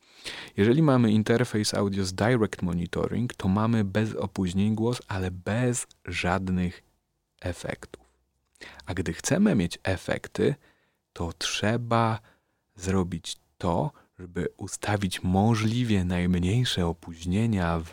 Jeżeli 0.56 0.82
mamy 0.82 1.12
interfejs 1.12 1.74
audio 1.74 2.04
z 2.04 2.12
Direct 2.12 2.62
Monitoring, 2.62 3.34
to 3.34 3.48
mamy 3.48 3.84
bez 3.84 4.14
opóźnień 4.14 4.74
głos, 4.74 5.02
ale 5.08 5.30
bez 5.30 5.86
żadnych 6.04 6.82
efektów. 7.40 8.02
A 8.86 8.94
gdy 8.94 9.12
chcemy 9.12 9.54
mieć 9.54 9.78
efekty, 9.82 10.54
to 11.12 11.32
trzeba 11.32 12.20
zrobić 12.76 13.36
to, 13.58 13.90
żeby 14.18 14.48
ustawić 14.56 15.22
możliwie 15.22 16.04
najmniejsze 16.04 16.86
opóźnienia 16.86 17.80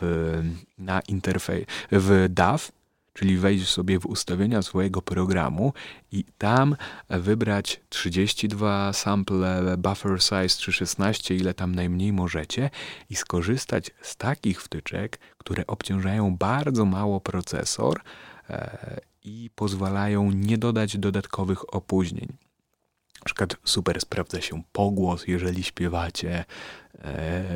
na 0.78 1.00
interfejs 1.00 1.66
w 1.92 2.26
DAW, 2.30 2.72
czyli 3.20 3.38
wejść 3.38 3.68
sobie 3.68 4.00
w 4.00 4.06
ustawienia 4.06 4.62
swojego 4.62 5.02
programu 5.02 5.72
i 6.12 6.24
tam 6.38 6.76
wybrać 7.10 7.80
32 7.88 8.92
sample, 8.92 9.76
buffer 9.78 10.22
size 10.22 10.48
316, 10.48 11.36
ile 11.36 11.54
tam 11.54 11.74
najmniej 11.74 12.12
możecie 12.12 12.70
i 13.10 13.16
skorzystać 13.16 13.90
z 14.02 14.16
takich 14.16 14.62
wtyczek, 14.62 15.18
które 15.38 15.66
obciążają 15.66 16.36
bardzo 16.36 16.84
mało 16.84 17.20
procesor 17.20 18.00
e, 18.50 19.00
i 19.24 19.50
pozwalają 19.54 20.30
nie 20.30 20.58
dodać 20.58 20.98
dodatkowych 20.98 21.74
opóźnień. 21.74 22.28
Na 23.20 23.24
przykład 23.24 23.56
super 23.64 24.00
sprawdza 24.00 24.40
się 24.40 24.62
pogłos, 24.72 25.26
jeżeli 25.26 25.62
śpiewacie, 25.62 26.44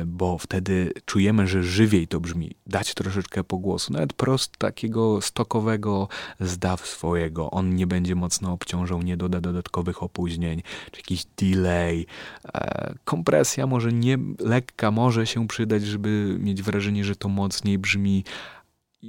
bo 0.05 0.37
wtedy 0.37 0.93
czujemy, 1.05 1.47
że 1.47 1.63
żywiej 1.63 2.07
to 2.07 2.19
brzmi. 2.19 2.51
Dać 2.67 2.93
troszeczkę 2.93 3.43
pogłosu, 3.43 3.93
nawet 3.93 4.13
prost 4.13 4.57
takiego 4.57 5.21
stokowego 5.21 6.07
zdaw 6.39 6.87
swojego. 6.87 7.51
On 7.51 7.75
nie 7.75 7.87
będzie 7.87 8.15
mocno 8.15 8.51
obciążał, 8.51 9.01
nie 9.01 9.17
doda 9.17 9.41
dodatkowych 9.41 10.03
opóźnień, 10.03 10.63
czy 10.91 10.99
jakiś 10.99 11.25
delay. 11.37 12.05
E, 12.53 12.93
kompresja 13.05 13.67
może 13.67 13.93
nie 13.93 14.17
lekka 14.39 14.91
może 14.91 15.27
się 15.27 15.47
przydać, 15.47 15.83
żeby 15.83 16.37
mieć 16.39 16.61
wrażenie, 16.61 17.03
że 17.03 17.15
to 17.15 17.29
mocniej 17.29 17.77
brzmi, 17.77 18.23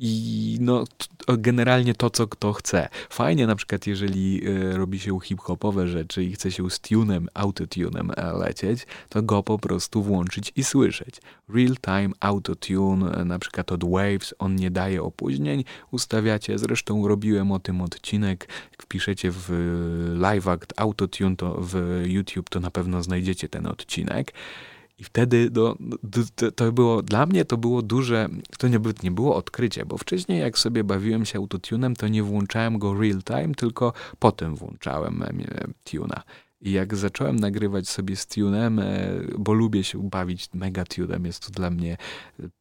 i 0.00 0.58
no, 0.60 0.84
generalnie 1.38 1.94
to, 1.94 2.10
co 2.10 2.26
kto 2.26 2.52
chce. 2.52 2.88
Fajnie 3.10 3.46
na 3.46 3.56
przykład, 3.56 3.86
jeżeli 3.86 4.48
y, 4.48 4.76
robi 4.76 5.00
się 5.00 5.20
hip-hopowe 5.20 5.88
rzeczy 5.88 6.24
i 6.24 6.32
chce 6.32 6.52
się 6.52 6.70
z 6.70 6.80
tunem, 6.80 7.28
autotunem 7.34 8.10
e, 8.16 8.32
lecieć, 8.32 8.86
to 9.08 9.22
go 9.22 9.42
po 9.42 9.58
prostu 9.58 10.02
włączyć 10.02 10.52
i 10.56 10.64
słyszeć. 10.64 11.20
Real-time 11.48 12.10
autotune, 12.20 13.12
e, 13.12 13.24
na 13.24 13.38
przykład 13.38 13.72
od 13.72 13.84
Waves, 13.90 14.34
on 14.38 14.56
nie 14.56 14.70
daje 14.70 15.02
opóźnień, 15.02 15.64
ustawiacie, 15.90 16.58
zresztą 16.58 17.08
robiłem 17.08 17.52
o 17.52 17.58
tym 17.58 17.80
odcinek, 17.80 18.48
wpiszecie 18.82 19.30
w 19.32 19.50
Live 20.18 20.48
Act 20.48 20.72
Autotune 20.76 21.36
to 21.36 21.60
w 21.60 22.02
YouTube, 22.06 22.48
to 22.48 22.60
na 22.60 22.70
pewno 22.70 23.02
znajdziecie 23.02 23.48
ten 23.48 23.66
odcinek. 23.66 24.32
I 24.98 25.04
wtedy 25.04 25.50
no, 25.54 25.76
to, 26.34 26.52
to, 26.52 26.72
było, 26.72 27.02
dla 27.02 27.26
mnie 27.26 27.44
to 27.44 27.56
było 27.56 27.82
duże, 27.82 28.28
to 28.58 28.68
nie, 28.68 28.80
nie 29.02 29.10
było 29.10 29.36
odkrycie, 29.36 29.86
bo 29.86 29.98
wcześniej 29.98 30.40
jak 30.40 30.58
sobie 30.58 30.84
bawiłem 30.84 31.24
się 31.24 31.38
autotunem, 31.38 31.96
to 31.96 32.08
nie 32.08 32.22
włączałem 32.22 32.78
go 32.78 32.94
real 32.94 33.22
time, 33.22 33.54
tylko 33.54 33.92
potem 34.18 34.56
włączałem 34.56 35.22
e, 35.22 35.28
tuna. 35.84 36.22
I 36.60 36.72
jak 36.72 36.96
zacząłem 36.96 37.36
nagrywać 37.36 37.88
sobie 37.88 38.16
z 38.16 38.26
tunem, 38.26 38.78
e, 38.78 39.10
bo 39.38 39.52
lubię 39.52 39.84
się 39.84 40.08
bawić 40.10 40.48
megatunem, 40.54 41.26
jest 41.26 41.46
to 41.46 41.52
dla 41.52 41.70
mnie 41.70 41.96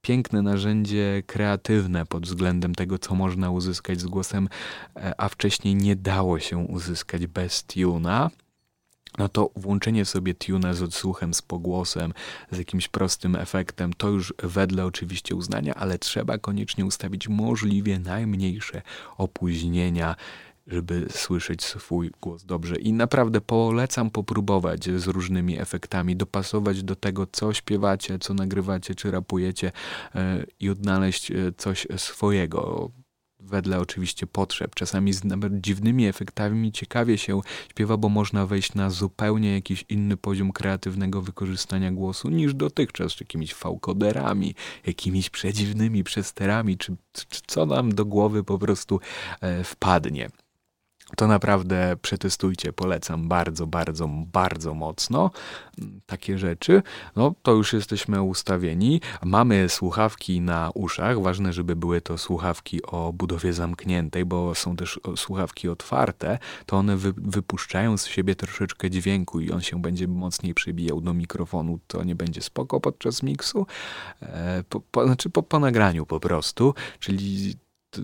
piękne 0.01 0.41
narzędzie 0.41 1.23
kreatywne 1.25 2.05
pod 2.05 2.25
względem 2.25 2.75
tego, 2.75 2.99
co 2.99 3.15
można 3.15 3.51
uzyskać 3.51 4.01
z 4.01 4.05
głosem, 4.05 4.49
e, 4.95 5.21
a 5.21 5.29
wcześniej 5.29 5.75
nie 5.75 5.95
dało 5.95 6.39
się 6.39 6.57
uzyskać 6.57 7.27
bez 7.27 7.63
tuna 7.63 8.29
no 9.17 9.29
to 9.29 9.49
włączenie 9.55 10.05
sobie 10.05 10.33
tuna 10.33 10.73
z 10.73 10.81
odsłuchem, 10.81 11.33
z 11.33 11.41
pogłosem, 11.41 12.13
z 12.51 12.57
jakimś 12.57 12.87
prostym 12.87 13.35
efektem, 13.35 13.93
to 13.93 14.09
już 14.09 14.33
wedle 14.43 14.85
oczywiście 14.85 15.35
uznania, 15.35 15.75
ale 15.75 15.99
trzeba 15.99 16.37
koniecznie 16.37 16.85
ustawić 16.85 17.27
możliwie 17.27 17.99
najmniejsze 17.99 18.81
opóźnienia, 19.17 20.15
żeby 20.67 21.07
słyszeć 21.09 21.63
swój 21.63 22.11
głos 22.21 22.43
dobrze. 22.43 22.75
I 22.75 22.93
naprawdę 22.93 23.41
polecam 23.41 24.09
popróbować 24.09 24.85
z 24.85 25.07
różnymi 25.07 25.59
efektami, 25.59 26.15
dopasować 26.15 26.83
do 26.83 26.95
tego, 26.95 27.27
co 27.31 27.53
śpiewacie, 27.53 28.19
co 28.19 28.33
nagrywacie, 28.33 28.95
czy 28.95 29.11
rapujecie 29.11 29.71
yy, 30.15 30.21
i 30.59 30.69
odnaleźć 30.69 31.31
e, 31.31 31.35
coś 31.57 31.87
swojego 31.97 32.91
wedle 33.45 33.79
oczywiście 33.79 34.27
potrzeb. 34.27 34.75
Czasami 34.75 35.13
z 35.13 35.23
nawet 35.23 35.61
dziwnymi 35.61 36.07
efektami 36.07 36.71
ciekawie 36.71 37.17
się 37.17 37.41
śpiewa, 37.71 37.97
bo 37.97 38.09
można 38.09 38.45
wejść 38.45 38.73
na 38.73 38.89
zupełnie 38.89 39.53
jakiś 39.53 39.85
inny 39.89 40.17
poziom 40.17 40.51
kreatywnego 40.51 41.21
wykorzystania 41.21 41.91
głosu 41.91 42.29
niż 42.29 42.53
dotychczas, 42.53 43.13
czy 43.13 43.23
jakimiś 43.23 43.53
fałkoderami, 43.53 44.55
jakimiś 44.85 45.29
przedziwnymi 45.29 46.03
przesterami, 46.03 46.77
czy, 46.77 46.95
czy 47.13 47.41
co 47.47 47.65
nam 47.65 47.95
do 47.95 48.05
głowy 48.05 48.43
po 48.43 48.57
prostu 48.57 48.99
e, 49.41 49.63
wpadnie. 49.63 50.29
To 51.17 51.27
naprawdę 51.27 51.95
przetestujcie, 52.01 52.73
polecam 52.73 53.27
bardzo, 53.27 53.67
bardzo, 53.67 54.07
bardzo 54.07 54.73
mocno 54.73 55.31
takie 56.05 56.37
rzeczy. 56.37 56.81
No 57.15 57.35
to 57.41 57.51
już 57.51 57.73
jesteśmy 57.73 58.21
ustawieni. 58.21 59.01
Mamy 59.23 59.69
słuchawki 59.69 60.41
na 60.41 60.71
uszach. 60.73 61.21
Ważne, 61.21 61.53
żeby 61.53 61.75
były 61.75 62.01
to 62.01 62.17
słuchawki 62.17 62.83
o 62.83 63.13
budowie 63.13 63.53
zamkniętej, 63.53 64.25
bo 64.25 64.55
są 64.55 64.75
też 64.75 64.99
słuchawki 65.15 65.69
otwarte. 65.69 66.39
To 66.65 66.77
one 66.77 66.97
wy, 66.97 67.13
wypuszczają 67.17 67.97
z 67.97 68.05
siebie 68.05 68.35
troszeczkę 68.35 68.89
dźwięku 68.89 69.39
i 69.39 69.51
on 69.51 69.61
się 69.61 69.81
będzie 69.81 70.07
mocniej 70.07 70.53
przebijał 70.53 71.01
do 71.01 71.13
mikrofonu. 71.13 71.79
To 71.87 72.03
nie 72.03 72.15
będzie 72.15 72.41
spoko 72.41 72.79
podczas 72.79 73.23
miksu. 73.23 73.67
E, 74.21 74.63
po, 74.69 74.81
po, 74.81 75.05
znaczy 75.05 75.29
po, 75.29 75.43
po 75.43 75.59
nagraniu 75.59 76.05
po 76.05 76.19
prostu. 76.19 76.73
Czyli 76.99 77.55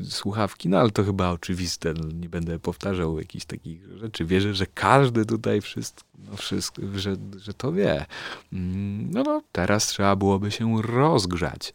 słuchawki, 0.09 0.69
no 0.69 0.79
ale 0.79 0.91
to 0.91 1.03
chyba 1.03 1.29
oczywiste, 1.29 1.93
no, 1.93 2.07
nie 2.13 2.29
będę 2.29 2.59
powtarzał 2.59 3.19
jakichś 3.19 3.45
takich 3.45 3.97
rzeczy. 3.97 4.25
Wierzę, 4.25 4.53
że 4.53 4.65
każdy 4.65 5.25
tutaj 5.25 5.61
wszystko, 5.61 6.03
no 6.29 6.37
wszystko 6.37 6.81
że, 6.95 7.15
że 7.37 7.53
to 7.53 7.71
wie. 7.71 8.05
Mm, 8.53 9.11
no, 9.11 9.23
no, 9.23 9.41
teraz 9.51 9.87
trzeba 9.87 10.15
byłoby 10.15 10.51
się 10.51 10.81
rozgrzać. 10.81 11.73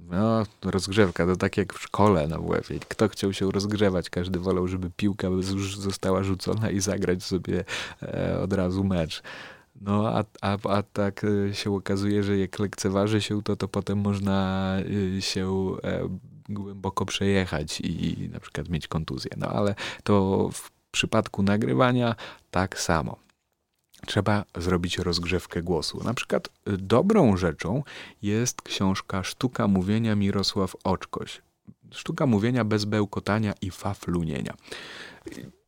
No, 0.00 0.46
rozgrzewka 0.64 1.26
to 1.26 1.36
tak 1.36 1.56
jak 1.56 1.74
w 1.74 1.82
szkole 1.82 2.28
na 2.28 2.38
wf 2.38 2.68
Kto 2.88 3.08
chciał 3.08 3.32
się 3.32 3.50
rozgrzewać? 3.50 4.10
Każdy 4.10 4.38
wolał, 4.38 4.68
żeby 4.68 4.90
piłka 4.96 5.28
została 5.78 6.22
rzucona 6.22 6.70
i 6.70 6.80
zagrać 6.80 7.22
sobie 7.22 7.64
e, 8.02 8.40
od 8.40 8.52
razu 8.52 8.84
mecz. 8.84 9.22
No, 9.80 10.08
a, 10.08 10.24
a, 10.40 10.58
a 10.68 10.82
tak 10.82 11.24
e, 11.24 11.54
się 11.54 11.76
okazuje, 11.76 12.22
że 12.22 12.38
jak 12.38 12.58
lekceważy 12.58 13.20
się 13.20 13.42
to, 13.42 13.56
to 13.56 13.68
potem 13.68 13.98
można 13.98 14.76
e, 15.16 15.22
się 15.22 15.72
e, 15.84 16.08
głęboko 16.48 17.06
przejechać 17.06 17.80
i 17.80 18.28
na 18.32 18.40
przykład 18.40 18.68
mieć 18.68 18.88
kontuzję. 18.88 19.30
No 19.36 19.46
ale 19.48 19.74
to 20.02 20.48
w 20.52 20.70
przypadku 20.90 21.42
nagrywania 21.42 22.14
tak 22.50 22.80
samo. 22.80 23.16
Trzeba 24.06 24.44
zrobić 24.56 24.98
rozgrzewkę 24.98 25.62
głosu. 25.62 26.04
Na 26.04 26.14
przykład 26.14 26.48
y, 26.48 26.76
dobrą 26.76 27.36
rzeczą 27.36 27.82
jest 28.22 28.62
książka 28.62 29.22
Sztuka 29.22 29.68
mówienia 29.68 30.16
Mirosław 30.16 30.76
Oczkoś. 30.84 31.42
Sztuka 31.90 32.26
mówienia 32.26 32.64
bez 32.64 32.84
bełkotania 32.84 33.54
i 33.60 33.70
faflunienia. 33.70 34.54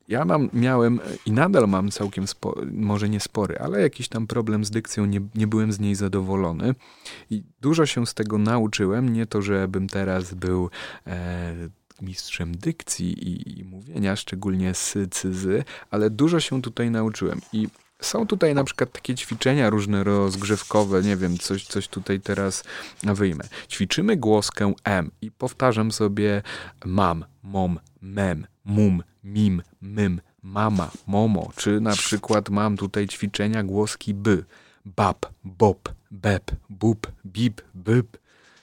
Ja 0.09 0.25
mam, 0.25 0.49
miałem 0.53 1.01
i 1.27 1.33
nadal 1.33 1.69
mam 1.69 1.91
całkiem, 1.91 2.27
spo, 2.27 2.55
może 2.73 3.09
nie 3.09 3.21
spory, 3.21 3.59
ale 3.59 3.81
jakiś 3.81 4.09
tam 4.09 4.27
problem 4.27 4.65
z 4.65 4.71
dykcją, 4.71 5.07
nie, 5.07 5.21
nie 5.35 5.47
byłem 5.47 5.73
z 5.73 5.81
niej 5.81 5.95
zadowolony 5.95 6.75
i 7.31 7.43
dużo 7.61 7.87
się 7.87 8.07
z 8.07 8.15
tego 8.15 8.39
nauczyłem. 8.39 9.13
Nie 9.13 9.27
to, 9.27 9.43
żebym 9.43 9.89
teraz 9.89 10.35
był 10.35 10.71
e, 11.07 11.55
mistrzem 12.03 12.57
dykcji 12.57 13.29
i, 13.29 13.59
i 13.61 13.65
mówienia, 13.65 14.17
szczególnie 14.17 14.75
z 14.75 14.95
cyzy, 15.11 15.65
ale 15.91 16.11
dużo 16.11 16.41
się 16.41 16.63
tutaj 16.63 16.91
nauczyłem 16.91 17.41
i 17.53 17.69
są 18.01 18.27
tutaj 18.27 18.55
na 18.55 18.65
przykład 18.65 18.93
takie 18.93 19.15
ćwiczenia 19.15 19.71
różne 19.71 20.05
rozgrzewkowe, 20.05 21.03
nie 21.03 21.17
wiem, 21.17 21.39
coś, 21.39 21.65
coś 21.65 21.89
tutaj 21.89 22.21
teraz 22.21 22.65
wyjmę. 23.03 23.45
Ćwiczymy 23.69 24.17
głoskę 24.17 24.75
M 24.85 25.11
i 25.23 25.31
powtarzam 25.31 25.93
sobie 25.93 26.43
mam, 26.85 27.25
mom, 27.43 27.79
mem, 28.01 28.47
mum, 28.67 29.03
mim, 29.25 29.63
mym, 29.81 30.21
mama, 30.43 30.91
momo, 31.07 31.51
czy 31.57 31.81
na 31.81 31.93
przykład 31.93 32.51
mam 32.51 32.77
tutaj 32.77 33.07
ćwiczenia 33.07 33.63
głoski 33.63 34.15
by, 34.15 34.45
bab, 34.85 35.27
bob, 35.45 35.95
beb, 36.11 36.51
bub, 36.71 37.13
bib, 37.27 37.63
byb. 37.75 38.19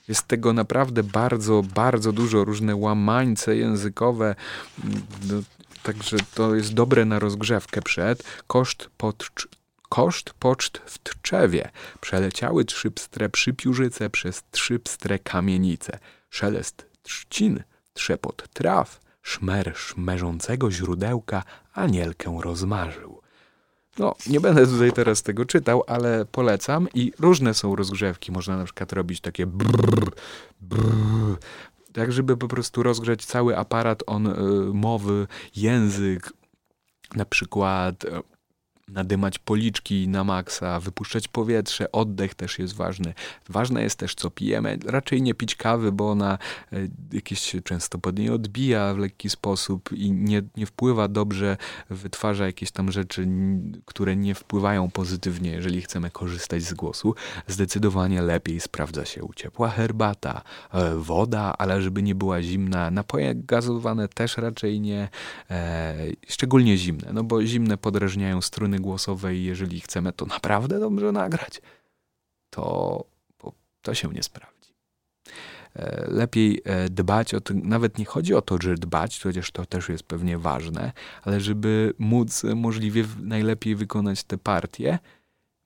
Jest 0.08 0.28
tego 0.28 0.54
naprawdę 0.54 1.04
bardzo, 1.04 1.64
bardzo 1.76 2.12
dużo, 2.12 2.44
różne 2.44 2.76
łamańce 2.76 3.56
językowe. 3.56 4.36
No, 5.30 5.42
także 5.84 6.18
to 6.34 6.56
jest 6.56 6.74
dobre 6.74 7.06
na 7.06 7.20
rozgrzewkę 7.20 7.82
przed. 7.82 8.24
Koszt 8.48 8.90
pod 8.98 9.30
koszt 9.90 10.34
poczt 10.40 10.78
w 10.78 11.00
Tczewie. 11.00 11.72
Przeleciały 12.02 12.66
trzy 12.66 12.92
pstre 12.92 13.30
przypiórzyce 13.30 14.10
przez 14.10 14.44
trzy 14.52 14.80
pstre 14.80 15.20
kamienice. 15.20 16.00
Szelest 16.30 16.86
trzcin, 17.04 17.63
trzepot 17.94 18.50
traw, 18.54 19.00
szmer 19.24 19.74
szmerzącego 19.76 20.72
źródełka 20.72 21.44
anielkę 21.74 22.40
rozmarzył. 22.42 23.22
No, 24.00 24.16
nie 24.28 24.40
będę 24.40 24.68
tutaj 24.68 24.92
teraz 24.92 25.24
tego 25.24 25.46
czytał, 25.46 25.84
ale 25.88 26.26
polecam 26.26 26.88
i 26.94 27.14
różne 27.20 27.54
są 27.54 27.76
rozgrzewki. 27.76 28.32
Można 28.32 28.58
na 28.58 28.66
przykład 28.66 28.94
robić 28.94 29.22
takie 29.22 29.46
brrr, 29.46 30.12
brrr, 30.62 31.38
tak 31.94 32.12
żeby 32.12 32.38
po 32.38 32.48
prostu 32.48 32.84
rozgrzać 32.84 33.26
cały 33.26 33.58
aparat 33.58 34.04
on 34.08 34.28
y, 34.28 34.34
mowy, 34.74 35.28
język, 35.56 36.34
na 37.16 37.26
przykład 37.26 38.06
y, 38.06 38.33
nadymać 38.88 39.39
policzki 39.39 40.08
na 40.08 40.24
maksa, 40.24 40.80
wypuszczać 40.80 41.28
powietrze, 41.28 41.91
oddech 41.91 42.36
też 42.36 42.60
jest 42.60 42.76
ważny. 42.76 43.13
Ważne 43.50 43.84
jest 43.84 43.96
też, 44.00 44.15
co 44.15 44.30
pijemy. 44.30 44.78
Raczej 44.86 45.22
nie 45.22 45.34
pić 45.34 45.56
kawy, 45.56 45.91
bo 45.91 46.12
ona 46.12 46.38
e, 46.74 46.78
jakieś 47.13 47.56
często 47.63 47.98
pod 47.98 48.19
niej 48.19 48.30
odbija 48.30 48.93
w 48.93 48.98
lekki 48.98 49.30
sposób 49.30 49.91
i 49.91 50.12
nie, 50.12 50.41
nie 50.58 50.65
wpływa 50.65 51.08
dobrze, 51.08 51.58
wytwarza 51.89 52.46
jakieś 52.46 52.72
tam 52.72 52.91
rzeczy, 52.91 53.28
które 53.86 54.15
nie 54.15 54.36
wpływają 54.36 54.91
pozytywnie, 54.91 55.52
jeżeli 55.52 55.82
chcemy 55.82 56.12
korzystać 56.12 56.63
z 56.63 56.74
głosu. 56.74 57.15
Zdecydowanie 57.48 58.22
lepiej 58.22 58.60
sprawdza 58.60 59.06
się 59.06 59.28
ciepła 59.36 59.69
herbata, 59.69 60.41
e, 60.74 60.96
woda, 60.96 61.54
ale 61.58 61.82
żeby 61.82 62.04
nie 62.04 62.15
była 62.15 62.41
zimna. 62.41 62.91
Napoje 62.91 63.36
gazowane 63.36 64.08
też 64.08 64.38
raczej 64.38 64.82
nie, 64.82 65.10
e, 65.50 65.96
szczególnie 66.28 66.78
zimne, 66.78 67.13
no 67.13 67.24
bo 67.24 67.46
zimne 67.46 67.78
podrażniają 67.78 68.41
struny 68.41 68.73
głosowej, 68.80 69.44
jeżeli 69.44 69.80
chcemy 69.82 70.14
to 70.14 70.26
naprawdę 70.26 70.80
dobrze 70.80 71.12
nagrać, 71.12 71.62
to, 72.50 73.06
to 73.82 73.94
się 73.94 74.10
nie 74.10 74.24
sprawdzi. 74.24 74.74
E, 75.76 76.06
lepiej 76.12 76.62
e, 76.66 76.90
dbać 76.90 77.34
o 77.34 77.42
to, 77.42 77.54
nawet 77.54 77.98
nie 77.98 78.06
chodzi 78.06 78.34
o 78.34 78.42
to, 78.42 78.58
że 78.62 78.76
dbać, 78.76 79.22
chociaż 79.24 79.52
to 79.52 79.66
też 79.66 79.90
jest 79.90 80.04
pewnie 80.04 80.38
ważne, 80.38 80.92
ale 81.22 81.40
żeby 81.40 81.94
móc 82.00 82.44
możliwie 82.56 83.06
najlepiej 83.22 83.76
wykonać 83.76 84.24
te 84.24 84.38
partie, 84.38 85.00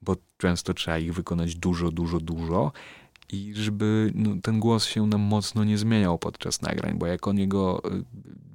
bo 0.01 0.15
często 0.37 0.73
trzeba 0.73 0.97
ich 0.97 1.13
wykonać 1.13 1.55
dużo, 1.55 1.91
dużo, 1.91 2.19
dużo 2.19 2.71
i 3.31 3.53
żeby 3.55 4.11
no, 4.15 4.35
ten 4.41 4.59
głos 4.59 4.85
się 4.85 5.07
nam 5.07 5.21
mocno 5.21 5.63
nie 5.63 5.77
zmieniał 5.77 6.17
podczas 6.17 6.61
nagrań, 6.61 6.97
bo 6.97 7.05
jak 7.05 7.27
o 7.27 7.33
niego 7.33 7.81
y, 7.85 8.03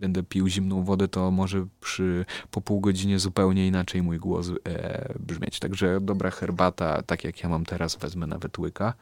będę 0.00 0.22
pił 0.22 0.48
zimną 0.48 0.84
wodę, 0.84 1.08
to 1.08 1.30
może 1.30 1.66
przy, 1.80 2.24
po 2.50 2.60
pół 2.60 2.80
godzinie 2.80 3.18
zupełnie 3.18 3.66
inaczej 3.66 4.02
mój 4.02 4.18
głos 4.18 4.50
e, 4.64 5.14
brzmieć. 5.20 5.58
Także 5.58 6.00
dobra 6.00 6.30
herbata, 6.30 7.02
tak 7.02 7.24
jak 7.24 7.42
ja 7.42 7.48
mam 7.48 7.64
teraz, 7.64 7.96
wezmę 7.96 8.26
nawet 8.26 8.58
łyka. 8.58 8.94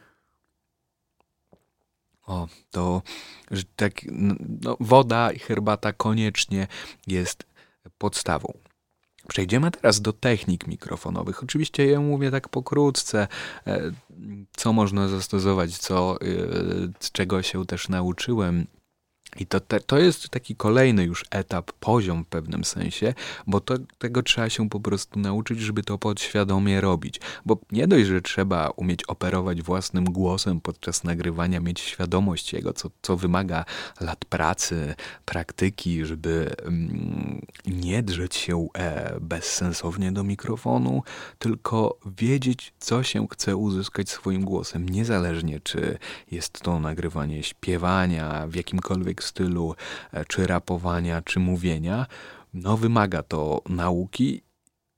O, 2.27 2.47
to 2.71 3.01
że 3.51 3.63
tak, 3.75 3.93
no, 4.61 4.77
woda 4.79 5.31
i 5.31 5.39
herbata 5.39 5.93
koniecznie 5.93 6.67
jest 7.07 7.45
podstawą. 7.97 8.53
Przejdziemy 9.27 9.71
teraz 9.71 10.01
do 10.01 10.13
technik 10.13 10.67
mikrofonowych. 10.67 11.43
Oczywiście 11.43 11.85
ja 11.85 11.99
mówię 11.99 12.31
tak 12.31 12.49
pokrótce, 12.49 13.27
e, 13.67 13.91
co 14.55 14.73
można 14.73 15.07
zastosować, 15.07 15.77
co, 15.77 16.21
e, 16.21 16.25
czego 17.11 17.41
się 17.41 17.65
też 17.65 17.89
nauczyłem 17.89 18.67
i 19.39 19.45
to, 19.45 19.59
te, 19.59 19.79
to 19.79 19.97
jest 19.97 20.29
taki 20.29 20.55
kolejny 20.55 21.03
już 21.03 21.25
etap, 21.31 21.71
poziom 21.71 22.23
w 22.23 22.27
pewnym 22.27 22.63
sensie, 22.63 23.13
bo 23.47 23.59
to, 23.59 23.75
tego 23.97 24.23
trzeba 24.23 24.49
się 24.49 24.69
po 24.69 24.79
prostu 24.79 25.19
nauczyć, 25.19 25.59
żeby 25.59 25.83
to 25.83 25.97
podświadomie 25.97 26.81
robić. 26.81 27.19
Bo 27.45 27.57
nie 27.71 27.87
dość, 27.87 28.07
że 28.07 28.21
trzeba 28.21 28.69
umieć 28.69 29.03
operować 29.03 29.61
własnym 29.61 30.05
głosem 30.05 30.61
podczas 30.61 31.03
nagrywania, 31.03 31.59
mieć 31.59 31.79
świadomość 31.79 32.53
jego, 32.53 32.73
co, 32.73 32.89
co 33.01 33.17
wymaga 33.17 33.65
lat 34.01 34.25
pracy, 34.25 34.95
praktyki, 35.25 36.05
żeby 36.05 36.55
mm, 36.65 37.45
nie 37.65 38.03
drzeć 38.03 38.35
się 38.35 38.67
e, 38.77 39.19
bezsensownie 39.21 40.11
do 40.11 40.23
mikrofonu, 40.23 41.03
tylko 41.39 41.97
wiedzieć, 42.17 42.73
co 42.79 43.03
się 43.03 43.27
chce 43.27 43.55
uzyskać 43.55 44.09
swoim 44.09 44.45
głosem, 44.45 44.89
niezależnie 44.89 45.59
czy 45.59 45.97
jest 46.31 46.59
to 46.59 46.79
nagrywanie 46.79 47.43
śpiewania 47.43 48.47
w 48.47 48.55
jakimkolwiek 48.55 49.20
stylu, 49.23 49.75
e, 50.11 50.25
czy 50.25 50.47
rapowania, 50.47 51.21
czy 51.21 51.39
mówienia, 51.39 52.05
no 52.53 52.77
wymaga 52.77 53.23
to 53.23 53.61
nauki. 53.69 54.41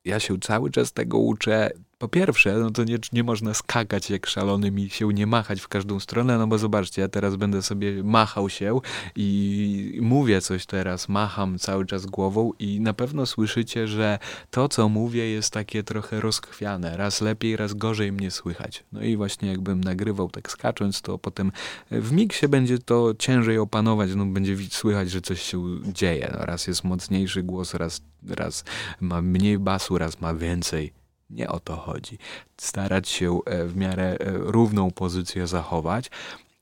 Ja 0.05 0.19
się 0.19 0.39
cały 0.39 0.71
czas 0.71 0.93
tego 0.93 1.17
uczę. 1.17 1.69
Po 2.03 2.07
pierwsze, 2.07 2.53
no 2.53 2.71
to 2.71 2.83
nie, 2.83 2.97
nie 3.13 3.23
można 3.23 3.53
skakać 3.53 4.09
jak 4.09 4.27
szalony 4.27 4.71
mi 4.71 4.89
się 4.89 5.07
nie 5.07 5.27
machać 5.27 5.61
w 5.61 5.67
każdą 5.67 5.99
stronę, 5.99 6.37
no 6.37 6.47
bo 6.47 6.57
zobaczcie, 6.57 7.01
ja 7.01 7.07
teraz 7.07 7.35
będę 7.35 7.61
sobie 7.61 8.03
machał 8.03 8.49
się 8.49 8.79
i 9.15 9.99
mówię 10.01 10.41
coś 10.41 10.65
teraz, 10.65 11.09
macham 11.09 11.59
cały 11.59 11.85
czas 11.85 12.05
głową 12.05 12.51
i 12.59 12.79
na 12.79 12.93
pewno 12.93 13.25
słyszycie, 13.25 13.87
że 13.87 14.19
to, 14.51 14.69
co 14.69 14.89
mówię, 14.89 15.29
jest 15.29 15.53
takie 15.53 15.83
trochę 15.83 16.21
rozchwiane. 16.21 16.97
Raz 16.97 17.21
lepiej, 17.21 17.57
raz 17.57 17.73
gorzej 17.73 18.11
mnie 18.11 18.31
słychać. 18.31 18.83
No 18.91 19.01
i 19.01 19.17
właśnie 19.17 19.49
jakbym 19.49 19.83
nagrywał 19.83 20.29
tak 20.29 20.51
skacząc, 20.51 21.01
to 21.01 21.17
potem 21.17 21.51
w 21.91 22.11
miksie 22.11 22.47
będzie 22.47 22.79
to 22.79 23.13
ciężej 23.19 23.57
opanować, 23.57 24.09
no 24.15 24.25
będzie 24.25 24.57
słychać, 24.69 25.11
że 25.11 25.21
coś 25.21 25.41
się 25.41 25.63
dzieje. 25.93 26.33
No 26.39 26.45
raz 26.45 26.67
jest 26.67 26.83
mocniejszy 26.83 27.43
głos, 27.43 27.73
raz, 27.73 28.01
raz 28.29 28.63
ma 29.01 29.21
mniej 29.21 29.59
basu, 29.59 29.97
raz 29.97 30.21
ma 30.21 30.33
więcej. 30.33 31.02
Nie 31.33 31.49
o 31.49 31.59
to 31.59 31.75
chodzi. 31.75 32.17
Starać 32.57 33.09
się 33.09 33.39
e, 33.45 33.65
w 33.65 33.75
miarę 33.75 34.17
e, 34.19 34.31
równą 34.37 34.91
pozycję 34.91 35.47
zachować. 35.47 36.11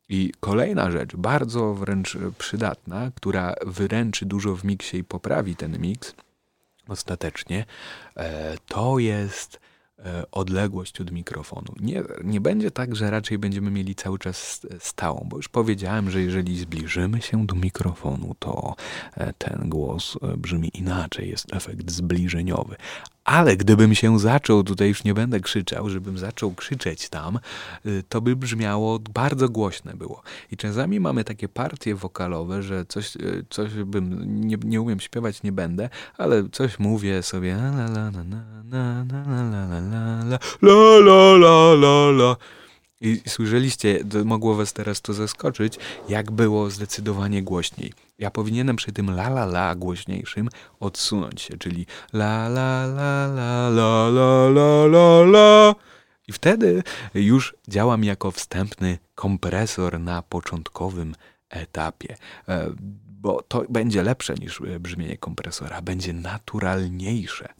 I 0.09 0.33
kolejna 0.39 0.91
rzecz, 0.91 1.15
bardzo 1.15 1.73
wręcz 1.73 2.17
przydatna, 2.37 3.11
która 3.15 3.53
wyręczy 3.65 4.25
dużo 4.25 4.55
w 4.55 4.63
miksie 4.63 4.97
i 4.97 5.03
poprawi 5.03 5.55
ten 5.55 5.79
miks 5.79 6.15
ostatecznie, 6.87 7.65
e, 8.17 8.57
to 8.67 8.99
jest 8.99 9.59
odległość 10.31 11.01
od 11.01 11.11
mikrofonu. 11.11 11.73
Nie, 11.79 12.03
nie 12.23 12.41
będzie 12.41 12.71
tak, 12.71 12.95
że 12.95 13.11
raczej 13.11 13.37
będziemy 13.37 13.71
mieli 13.71 13.95
cały 13.95 14.19
czas 14.19 14.67
stałą, 14.79 15.25
bo 15.29 15.37
już 15.37 15.49
powiedziałem, 15.49 16.11
że 16.11 16.21
jeżeli 16.21 16.59
zbliżymy 16.59 17.21
się 17.21 17.45
do 17.45 17.55
mikrofonu, 17.55 18.35
to 18.39 18.75
ten 19.37 19.69
głos 19.69 20.17
brzmi 20.37 20.71
inaczej, 20.73 21.29
jest 21.29 21.53
efekt 21.53 21.91
zbliżeniowy. 21.91 22.75
Ale 23.23 23.57
gdybym 23.57 23.95
się 23.95 24.19
zaczął, 24.19 24.63
tutaj 24.63 24.87
już 24.87 25.03
nie 25.03 25.13
będę 25.13 25.39
krzyczał, 25.39 25.89
żebym 25.89 26.17
zaczął 26.17 26.53
krzyczeć 26.53 27.09
tam, 27.09 27.39
y, 27.85 28.03
to 28.09 28.21
by 28.21 28.35
brzmiało 28.35 28.99
bardzo 28.99 29.49
głośne 29.49 29.93
było. 29.93 30.21
I 30.51 30.57
czasami 30.57 30.99
mamy 30.99 31.23
takie 31.23 31.49
partie 31.49 31.95
wokalowe, 31.95 32.63
że 32.63 32.85
coś, 32.85 33.15
y, 33.15 33.45
coś 33.49 33.73
bym, 33.73 34.25
nie, 34.47 34.57
nie 34.63 34.81
umiem 34.81 34.99
śpiewać, 34.99 35.43
nie 35.43 35.51
będę, 35.51 35.89
ale 36.17 36.49
coś 36.51 36.79
mówię 36.79 37.23
sobie 37.23 37.57
i 43.01 43.21
słyszeliście, 43.27 43.99
mogło 44.25 44.55
was 44.55 44.73
teraz 44.73 45.01
to 45.01 45.13
zaskoczyć, 45.13 45.79
jak 46.09 46.31
było 46.31 46.69
zdecydowanie 46.69 47.43
głośniej. 47.43 47.93
Ja 48.21 48.31
powinienem 48.31 48.75
przy 48.75 48.91
tym 48.91 49.09
la 49.09 49.27
la 49.27 49.43
la 49.45 49.75
głośniejszym 49.75 50.49
odsunąć 50.79 51.41
się, 51.41 51.57
czyli 51.57 51.85
la 52.13 52.47
la 52.47 52.85
la 52.85 53.25
la 53.27 53.69
la 53.69 54.09
la 54.09 54.49
la 54.49 54.85
la 54.85 55.21
la. 55.21 55.75
I 56.27 56.31
wtedy 56.31 56.83
już 57.13 57.55
działam 57.67 58.03
jako 58.03 58.31
wstępny 58.31 58.97
kompresor 59.15 59.99
na 59.99 60.21
początkowym 60.21 61.15
etapie, 61.49 62.15
bo 63.07 63.41
to 63.41 63.63
będzie 63.69 64.03
lepsze 64.03 64.33
niż 64.33 64.61
brzmienie 64.79 65.17
kompresora, 65.17 65.81
będzie 65.81 66.13
naturalniejsze 66.13 67.53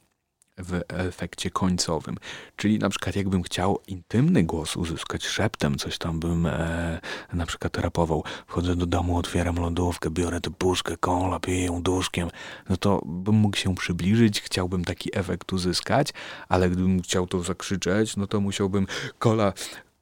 w 0.63 0.81
efekcie 0.87 1.49
końcowym. 1.49 2.17
Czyli 2.55 2.79
na 2.79 2.89
przykład 2.89 3.15
jakbym 3.15 3.43
chciał 3.43 3.79
intymny 3.87 4.43
głos 4.43 4.77
uzyskać 4.77 5.25
szeptem, 5.25 5.77
coś 5.77 5.97
tam 5.97 6.19
bym 6.19 6.45
e, 6.45 6.99
na 7.33 7.45
przykład 7.45 7.77
rapował. 7.77 8.23
Wchodzę 8.47 8.75
do 8.75 8.85
domu, 8.85 9.17
otwieram 9.17 9.55
lodówkę, 9.55 10.09
biorę 10.09 10.41
tę 10.41 10.49
puszkę, 10.49 10.97
kola, 10.97 11.39
piję 11.39 11.65
ją 11.65 11.81
duszkiem. 11.81 12.29
No 12.69 12.77
to 12.77 13.01
bym 13.05 13.35
mógł 13.35 13.57
się 13.57 13.75
przybliżyć, 13.75 14.41
chciałbym 14.41 14.85
taki 14.85 15.09
efekt 15.17 15.53
uzyskać, 15.53 16.13
ale 16.49 16.69
gdybym 16.69 17.01
chciał 17.01 17.27
to 17.27 17.43
zakrzyczeć, 17.43 18.17
no 18.17 18.27
to 18.27 18.41
musiałbym 18.41 18.87
kola, 19.19 19.53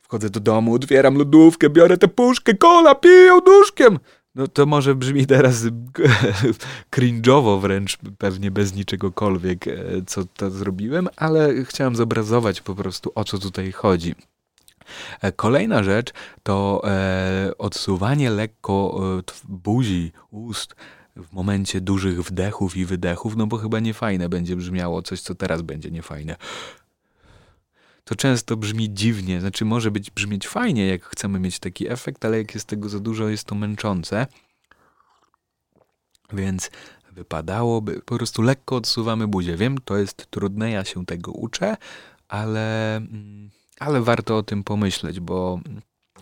wchodzę 0.02 0.30
do 0.30 0.40
domu, 0.40 0.74
otwieram 0.74 1.16
lodówkę, 1.18 1.70
biorę 1.70 1.98
tę 1.98 2.08
puszkę, 2.08 2.54
kola, 2.54 2.96
piję 2.96 3.22
ją 3.22 3.40
duszkiem. 3.42 4.00
No 4.36 4.48
to 4.48 4.66
może 4.66 4.96
brzmi 4.96 5.26
teraz 5.26 5.64
cringe'owo 6.96 7.62
wręcz, 7.62 7.98
pewnie 8.18 8.52
bez 8.52 8.76
niczegokolwiek, 8.76 9.68
e, 9.68 9.74
co 10.08 10.26
to 10.26 10.52
zrobiłem, 10.52 11.08
ale 11.16 11.64
chciałem 11.64 11.96
zobrazować 11.96 12.62
po 12.62 12.76
prostu 12.76 13.12
o 13.16 13.24
co 13.24 13.40
tutaj 13.40 13.72
chodzi. 13.72 14.16
E, 15.22 15.32
kolejna 15.32 15.84
rzecz 15.84 16.14
to 16.44 16.82
e, 16.86 17.52
odsuwanie 17.58 18.30
lekko 18.30 19.02
buzi, 19.48 20.12
ust 20.32 20.76
w 21.16 21.34
momencie 21.34 21.82
dużych 21.82 22.24
wdechów 22.24 22.78
i 22.78 22.86
wydechów, 22.86 23.36
no 23.36 23.48
bo 23.48 23.58
chyba 23.58 23.80
niefajne 23.80 24.30
będzie 24.30 24.56
brzmiało 24.56 25.02
coś, 25.02 25.22
co 25.22 25.36
teraz 25.36 25.62
będzie 25.62 25.92
niefajne 25.92 26.36
to 28.10 28.16
często 28.16 28.58
brzmi 28.58 28.94
dziwnie. 28.94 29.42
Znaczy, 29.42 29.66
może 29.66 29.92
być 29.92 30.12
brzmieć 30.12 30.48
fajnie, 30.48 30.88
jak 30.88 31.06
chcemy 31.06 31.40
mieć 31.40 31.60
taki 31.60 31.92
efekt, 31.92 32.26
ale 32.26 32.38
jak 32.38 32.54
jest 32.54 32.68
tego 32.68 32.90
za 32.90 33.00
dużo, 33.00 33.30
jest 33.30 33.44
to 33.44 33.56
męczące. 33.56 34.28
Więc 36.34 36.72
wypadałoby, 37.12 38.02
po 38.06 38.18
prostu 38.18 38.42
lekko 38.42 38.76
odsuwamy 38.76 39.28
buzię. 39.28 39.58
Wiem, 39.58 39.78
to 39.86 39.98
jest 39.98 40.28
trudne, 40.30 40.72
ja 40.72 40.86
się 40.86 41.06
tego 41.06 41.32
uczę, 41.32 41.78
ale, 42.28 42.96
mm, 42.96 43.50
ale 43.80 44.02
warto 44.02 44.38
o 44.38 44.44
tym 44.44 44.64
pomyśleć, 44.64 45.20
bo 45.20 45.60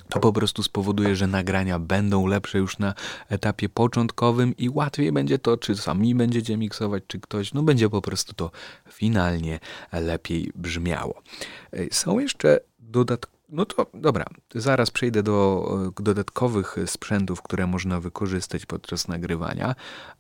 to 0.10 0.20
po 0.20 0.34
prostu 0.34 0.64
spowoduje, 0.64 1.16
że 1.16 1.28
nagrania 1.28 1.80
będą 1.80 2.28
lepsze 2.28 2.58
już 2.58 2.80
na 2.80 2.94
etapie 3.30 3.70
początkowym 3.70 4.58
i 4.58 4.70
łatwiej 4.70 5.12
będzie 5.12 5.40
to, 5.40 5.58
czy 5.58 5.76
sami 5.76 6.16
będziecie 6.16 6.58
miksować, 6.58 7.04
czy 7.08 7.20
ktoś, 7.20 7.54
no 7.54 7.64
będzie 7.64 7.90
po 7.90 8.02
prostu 8.02 8.34
to 8.34 8.52
finalnie 8.90 9.60
lepiej 9.94 10.52
brzmiało. 10.56 11.22
Są 11.92 12.20
jeszcze 12.20 12.60
dodatkowe 12.80 13.37
no 13.50 13.66
to 13.66 13.88
dobra, 13.94 14.26
zaraz 14.56 14.92
przejdę 14.92 15.24
do 15.24 15.70
dodatkowych 16.02 16.76
sprzętów, 16.86 17.42
które 17.42 17.68
można 17.68 18.00
wykorzystać 18.00 18.66
podczas 18.66 19.08
nagrywania, 19.08 19.76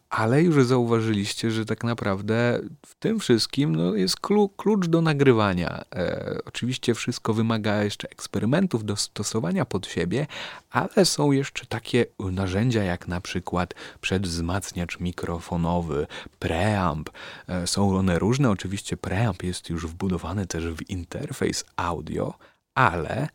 ale 0.09 0.43
już 0.43 0.65
zauważyliście, 0.65 1.51
że 1.51 1.65
tak 1.65 1.83
naprawdę 1.83 2.59
w 2.85 2.95
tym 2.95 3.19
wszystkim 3.19 3.75
no, 3.75 3.95
jest 3.95 4.15
klucz 4.57 4.87
do 4.87 5.01
nagrywania. 5.01 5.85
E, 5.95 6.37
oczywiście 6.45 6.93
wszystko 6.93 7.33
wymaga 7.33 7.83
jeszcze 7.83 8.09
eksperymentów, 8.09 8.85
dostosowania 8.85 9.65
pod 9.65 9.87
siebie, 9.87 10.27
ale 10.69 11.05
są 11.05 11.31
jeszcze 11.31 11.65
takie 11.65 12.05
narzędzia 12.19 12.83
jak 12.83 13.07
na 13.07 13.21
przykład 13.21 13.73
przedwzmacniacz 14.01 14.99
mikrofonowy, 14.99 16.07
preamp. 16.39 17.09
E, 17.47 17.67
są 17.67 17.97
one 17.97 18.19
różne, 18.19 18.49
oczywiście 18.49 18.97
preamp 18.97 19.43
jest 19.43 19.69
już 19.69 19.87
wbudowany 19.87 20.47
też 20.47 20.67
w 20.67 20.89
interfejs 20.89 21.65
audio, 21.75 22.33
ale 22.77 23.27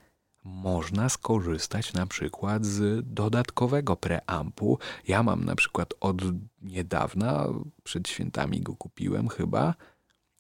można 0.45 1.09
skorzystać 1.09 1.93
na 1.93 2.07
przykład 2.07 2.65
z 2.65 3.07
dodatkowego 3.15 3.97
preampu. 3.97 4.79
Ja 5.09 5.23
mam 5.23 5.45
na 5.45 5.57
przykład 5.57 5.95
od 6.01 6.23
niedawna, 6.63 7.47
przed 7.83 8.09
świętami 8.09 8.61
go 8.61 8.77
kupiłem 8.77 9.29
chyba, 9.29 9.75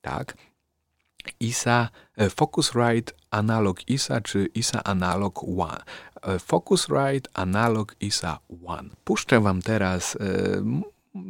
tak, 0.00 0.36
ISA 1.40 1.88
e, 2.16 2.30
Focusrite 2.30 3.12
Analog 3.30 3.88
ISA 3.88 4.20
czy 4.20 4.46
ISA 4.54 4.82
Analog 4.84 5.42
One. 5.58 5.82
E, 6.22 6.38
Focusrite 6.38 7.30
Analog 7.34 7.96
ISA 8.00 8.38
One. 8.66 8.88
Puszczę 9.04 9.40
Wam 9.40 9.62
teraz 9.62 10.16
e, 10.16 10.18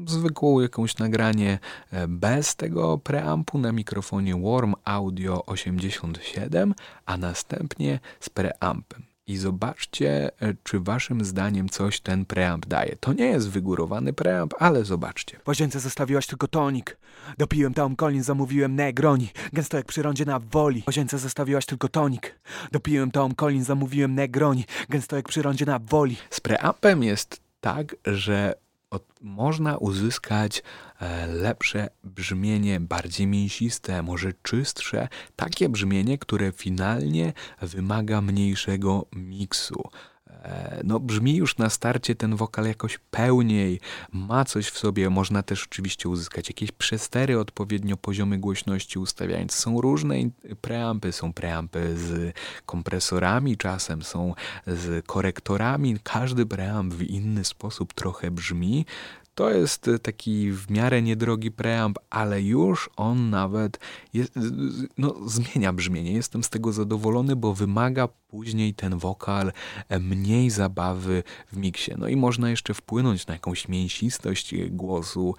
zwykłą 0.06 0.60
jakąś 0.60 0.98
nagranie 0.98 1.58
e, 1.90 2.08
bez 2.08 2.56
tego 2.56 2.98
preampu 2.98 3.58
na 3.58 3.72
mikrofonie 3.72 4.36
Warm 4.36 4.74
Audio 4.84 5.46
87, 5.46 6.74
a 7.06 7.16
następnie 7.16 8.00
z 8.20 8.30
preampem. 8.30 9.02
I 9.26 9.36
zobaczcie, 9.36 10.30
e, 10.40 10.54
czy 10.62 10.80
waszym 10.80 11.24
zdaniem 11.24 11.68
coś 11.68 12.00
ten 12.00 12.24
preamp 12.24 12.66
daje. 12.66 12.96
To 13.00 13.12
nie 13.12 13.24
jest 13.24 13.50
wygórowany 13.50 14.12
preamp, 14.12 14.54
ale 14.58 14.84
zobaczcie. 14.84 15.38
W 15.44 15.48
łazience 15.48 15.80
zostawiłaś 15.80 16.26
tylko 16.26 16.48
tonik. 16.48 16.98
Dopiłem 17.38 17.74
Tom 17.74 17.96
Collins, 17.96 18.26
zamówiłem 18.26 18.74
Negroni. 18.74 19.28
Gęsto 19.52 19.76
jak 19.76 19.86
przy 19.86 20.02
rondzie 20.02 20.24
na 20.24 20.38
woli. 20.38 20.82
W 20.82 20.86
łazience 20.86 21.18
zostawiłaś 21.18 21.66
tylko 21.66 21.88
tonik. 21.88 22.38
Dopiłem 22.72 23.10
Tom 23.10 23.34
Collins, 23.34 23.66
zamówiłem 23.66 24.14
Negroni. 24.14 24.64
Gęsto 24.88 25.16
jak 25.16 25.28
przy 25.28 25.42
rondzie 25.42 25.66
na 25.66 25.78
woli. 25.78 26.16
Z 26.30 26.40
preampem 26.40 27.02
jest 27.02 27.40
tak, 27.60 27.96
że 28.06 28.54
od, 28.92 29.04
można 29.20 29.76
uzyskać 29.76 30.62
e, 31.00 31.26
lepsze 31.26 31.88
brzmienie, 32.04 32.80
bardziej 32.80 33.26
mięsiste, 33.26 34.02
może 34.02 34.32
czystsze, 34.42 35.08
takie 35.36 35.68
brzmienie, 35.68 36.18
które 36.18 36.52
finalnie 36.52 37.32
wymaga 37.62 38.20
mniejszego 38.20 39.06
miksu. 39.12 39.90
E, 40.42 40.80
no, 40.84 41.00
brzmi 41.00 41.36
już 41.36 41.58
na 41.58 41.70
starcie 41.70 42.14
ten 42.14 42.36
wokal 42.36 42.64
jakoś 42.64 42.98
pełniej, 43.10 43.80
ma 44.12 44.44
coś 44.44 44.68
w 44.68 44.78
sobie. 44.78 45.10
Można 45.10 45.42
też 45.42 45.64
oczywiście 45.64 46.08
uzyskać 46.08 46.48
jakieś 46.48 46.72
przestery, 46.72 47.38
odpowiednio 47.38 47.96
poziomy 47.96 48.38
głośności 48.38 48.98
ustawiając. 48.98 49.54
Są 49.54 49.80
różne 49.80 50.14
preampy, 50.60 51.12
są 51.12 51.32
preampy 51.32 51.96
z 51.98 52.34
kompresorami, 52.66 53.56
czasem 53.56 54.02
są 54.02 54.34
z 54.66 55.06
korektorami. 55.06 55.96
Każdy 56.02 56.46
preamp 56.46 56.94
w 56.94 57.02
inny 57.02 57.44
sposób 57.44 57.94
trochę 57.94 58.30
brzmi. 58.30 58.86
To 59.34 59.50
jest 59.50 59.88
y, 59.88 59.98
taki 59.98 60.52
w 60.52 60.70
miarę 60.70 61.02
niedrogi 61.02 61.50
preamp, 61.50 61.98
ale 62.10 62.42
już 62.42 62.90
on 62.96 63.30
nawet 63.30 63.78
jest, 64.12 64.38
no, 64.98 65.14
zmienia 65.26 65.72
brzmienie. 65.72 66.12
Jestem 66.12 66.42
z 66.42 66.50
tego 66.50 66.72
zadowolony, 66.72 67.36
bo 67.36 67.54
wymaga 67.54 68.08
później 68.08 68.74
ten 68.74 68.98
wokal 68.98 69.52
e, 69.88 69.98
mniej 69.98 70.50
zabawy 70.50 71.22
w 71.52 71.56
miksie. 71.56 71.92
No 71.98 72.08
i 72.08 72.16
można 72.16 72.50
jeszcze 72.50 72.74
wpłynąć 72.74 73.26
na 73.26 73.34
jakąś 73.34 73.68
mięsistość 73.68 74.54
głosu, 74.70 75.34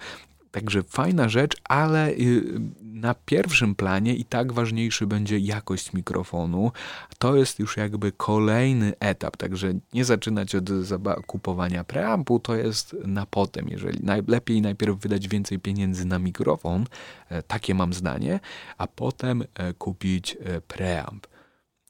Także 0.54 0.82
fajna 0.82 1.28
rzecz, 1.28 1.56
ale 1.64 2.10
y, 2.10 2.42
na 2.82 3.14
pierwszym 3.14 3.74
planie 3.74 4.14
i 4.14 4.24
tak 4.24 4.52
ważniejszy 4.52 5.06
będzie 5.06 5.38
jakość 5.38 5.92
mikrofonu. 5.92 6.72
To 7.18 7.36
jest 7.36 7.58
już 7.58 7.76
jakby 7.76 8.12
kolejny 8.12 8.92
etap, 9.00 9.36
także 9.36 9.72
nie 9.92 10.04
zaczynać 10.04 10.54
od 10.54 10.70
kupowania 11.26 11.84
preampu, 11.84 12.38
to 12.38 12.54
jest 12.54 12.96
na 13.04 13.26
potem. 13.26 13.68
Jeżeli 13.68 14.04
najlepiej 14.04 14.62
najpierw 14.62 14.98
wydać 14.98 15.28
więcej 15.28 15.58
pieniędzy 15.58 16.04
na 16.04 16.18
mikrofon, 16.18 16.86
e, 17.28 17.42
takie 17.42 17.74
mam 17.74 17.92
zdanie, 17.92 18.40
a 18.78 18.86
potem 18.86 19.44
e, 19.54 19.72
kupić 19.72 20.36
e, 20.40 20.60
preamp. 20.60 21.26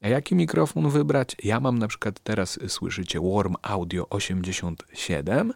A 0.02 0.08
jaki 0.08 0.34
mikrofon 0.34 0.90
wybrać? 0.90 1.36
Ja 1.42 1.60
mam 1.60 1.78
na 1.78 1.88
przykład 1.88 2.20
teraz, 2.20 2.58
słyszycie, 2.68 3.20
Warm 3.20 3.54
Audio 3.62 4.08
87 4.08 5.52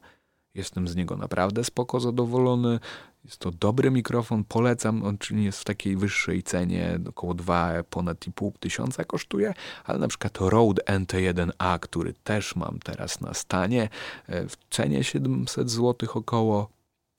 Jestem 0.58 0.88
z 0.88 0.96
niego 0.96 1.16
naprawdę 1.16 1.64
spoko 1.64 2.00
zadowolony. 2.00 2.80
Jest 3.24 3.38
to 3.38 3.50
dobry 3.50 3.90
mikrofon, 3.90 4.44
polecam, 4.44 5.02
on 5.02 5.18
czyli 5.18 5.44
jest 5.44 5.60
w 5.60 5.64
takiej 5.64 5.96
wyższej 5.96 6.42
cenie, 6.42 6.98
około 7.08 7.34
2, 7.34 7.72
ponad 7.90 8.26
i 8.26 8.32
pół 8.32 8.52
tysiąca 8.60 9.04
kosztuje, 9.04 9.54
ale 9.84 9.98
na 9.98 10.08
przykład 10.08 10.38
Rode 10.40 10.82
NT1A, 10.82 11.78
który 11.78 12.14
też 12.24 12.56
mam 12.56 12.78
teraz 12.78 13.20
na 13.20 13.34
stanie, 13.34 13.88
e, 14.26 14.48
w 14.48 14.56
cenie 14.70 15.04
700 15.04 15.70
zł 15.70 16.08
około, 16.14 16.68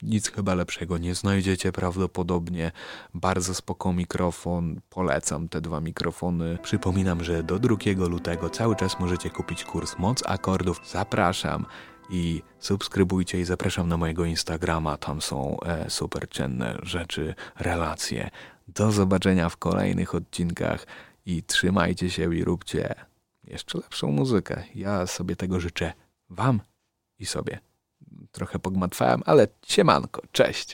nic 0.02 0.30
chyba 0.30 0.54
lepszego 0.54 0.98
nie 0.98 1.14
znajdziecie 1.14 1.72
prawdopodobnie. 1.72 2.72
Bardzo 3.14 3.54
spoko 3.54 3.92
mikrofon, 3.92 4.80
polecam 4.90 5.48
te 5.48 5.60
dwa 5.60 5.80
mikrofony. 5.80 6.58
Przypominam, 6.62 7.24
że 7.24 7.42
do 7.42 7.58
2 7.58 7.76
lutego 8.08 8.50
cały 8.50 8.76
czas 8.76 9.00
możecie 9.00 9.30
kupić 9.30 9.64
kurs 9.64 9.98
Moc 9.98 10.22
Akordów. 10.26 10.80
Zapraszam 10.90 11.66
i 12.10 12.42
subskrybujcie 12.58 13.40
i 13.40 13.44
zapraszam 13.44 13.88
na 13.88 13.96
mojego 13.96 14.24
Instagrama, 14.24 14.96
tam 14.96 15.22
są 15.22 15.60
e, 15.60 15.90
super 15.90 16.28
cenne 16.28 16.78
rzeczy, 16.82 17.34
relacje. 17.58 18.30
Do 18.68 18.92
zobaczenia 18.92 19.48
w 19.48 19.56
kolejnych 19.56 20.14
odcinkach 20.14 20.86
i 21.26 21.42
trzymajcie 21.42 22.10
się 22.10 22.34
i 22.34 22.44
róbcie 22.44 22.94
jeszcze 23.44 23.78
lepszą 23.78 24.12
muzykę. 24.12 24.62
Ja 24.74 25.06
sobie 25.06 25.36
tego 25.36 25.60
życzę 25.60 25.92
Wam 26.30 26.60
i 27.18 27.26
sobie. 27.26 27.60
Trochę 28.32 28.58
pogmatwałem, 28.58 29.22
ale 29.26 29.48
siemanko, 29.66 30.22
cześć! 30.32 30.72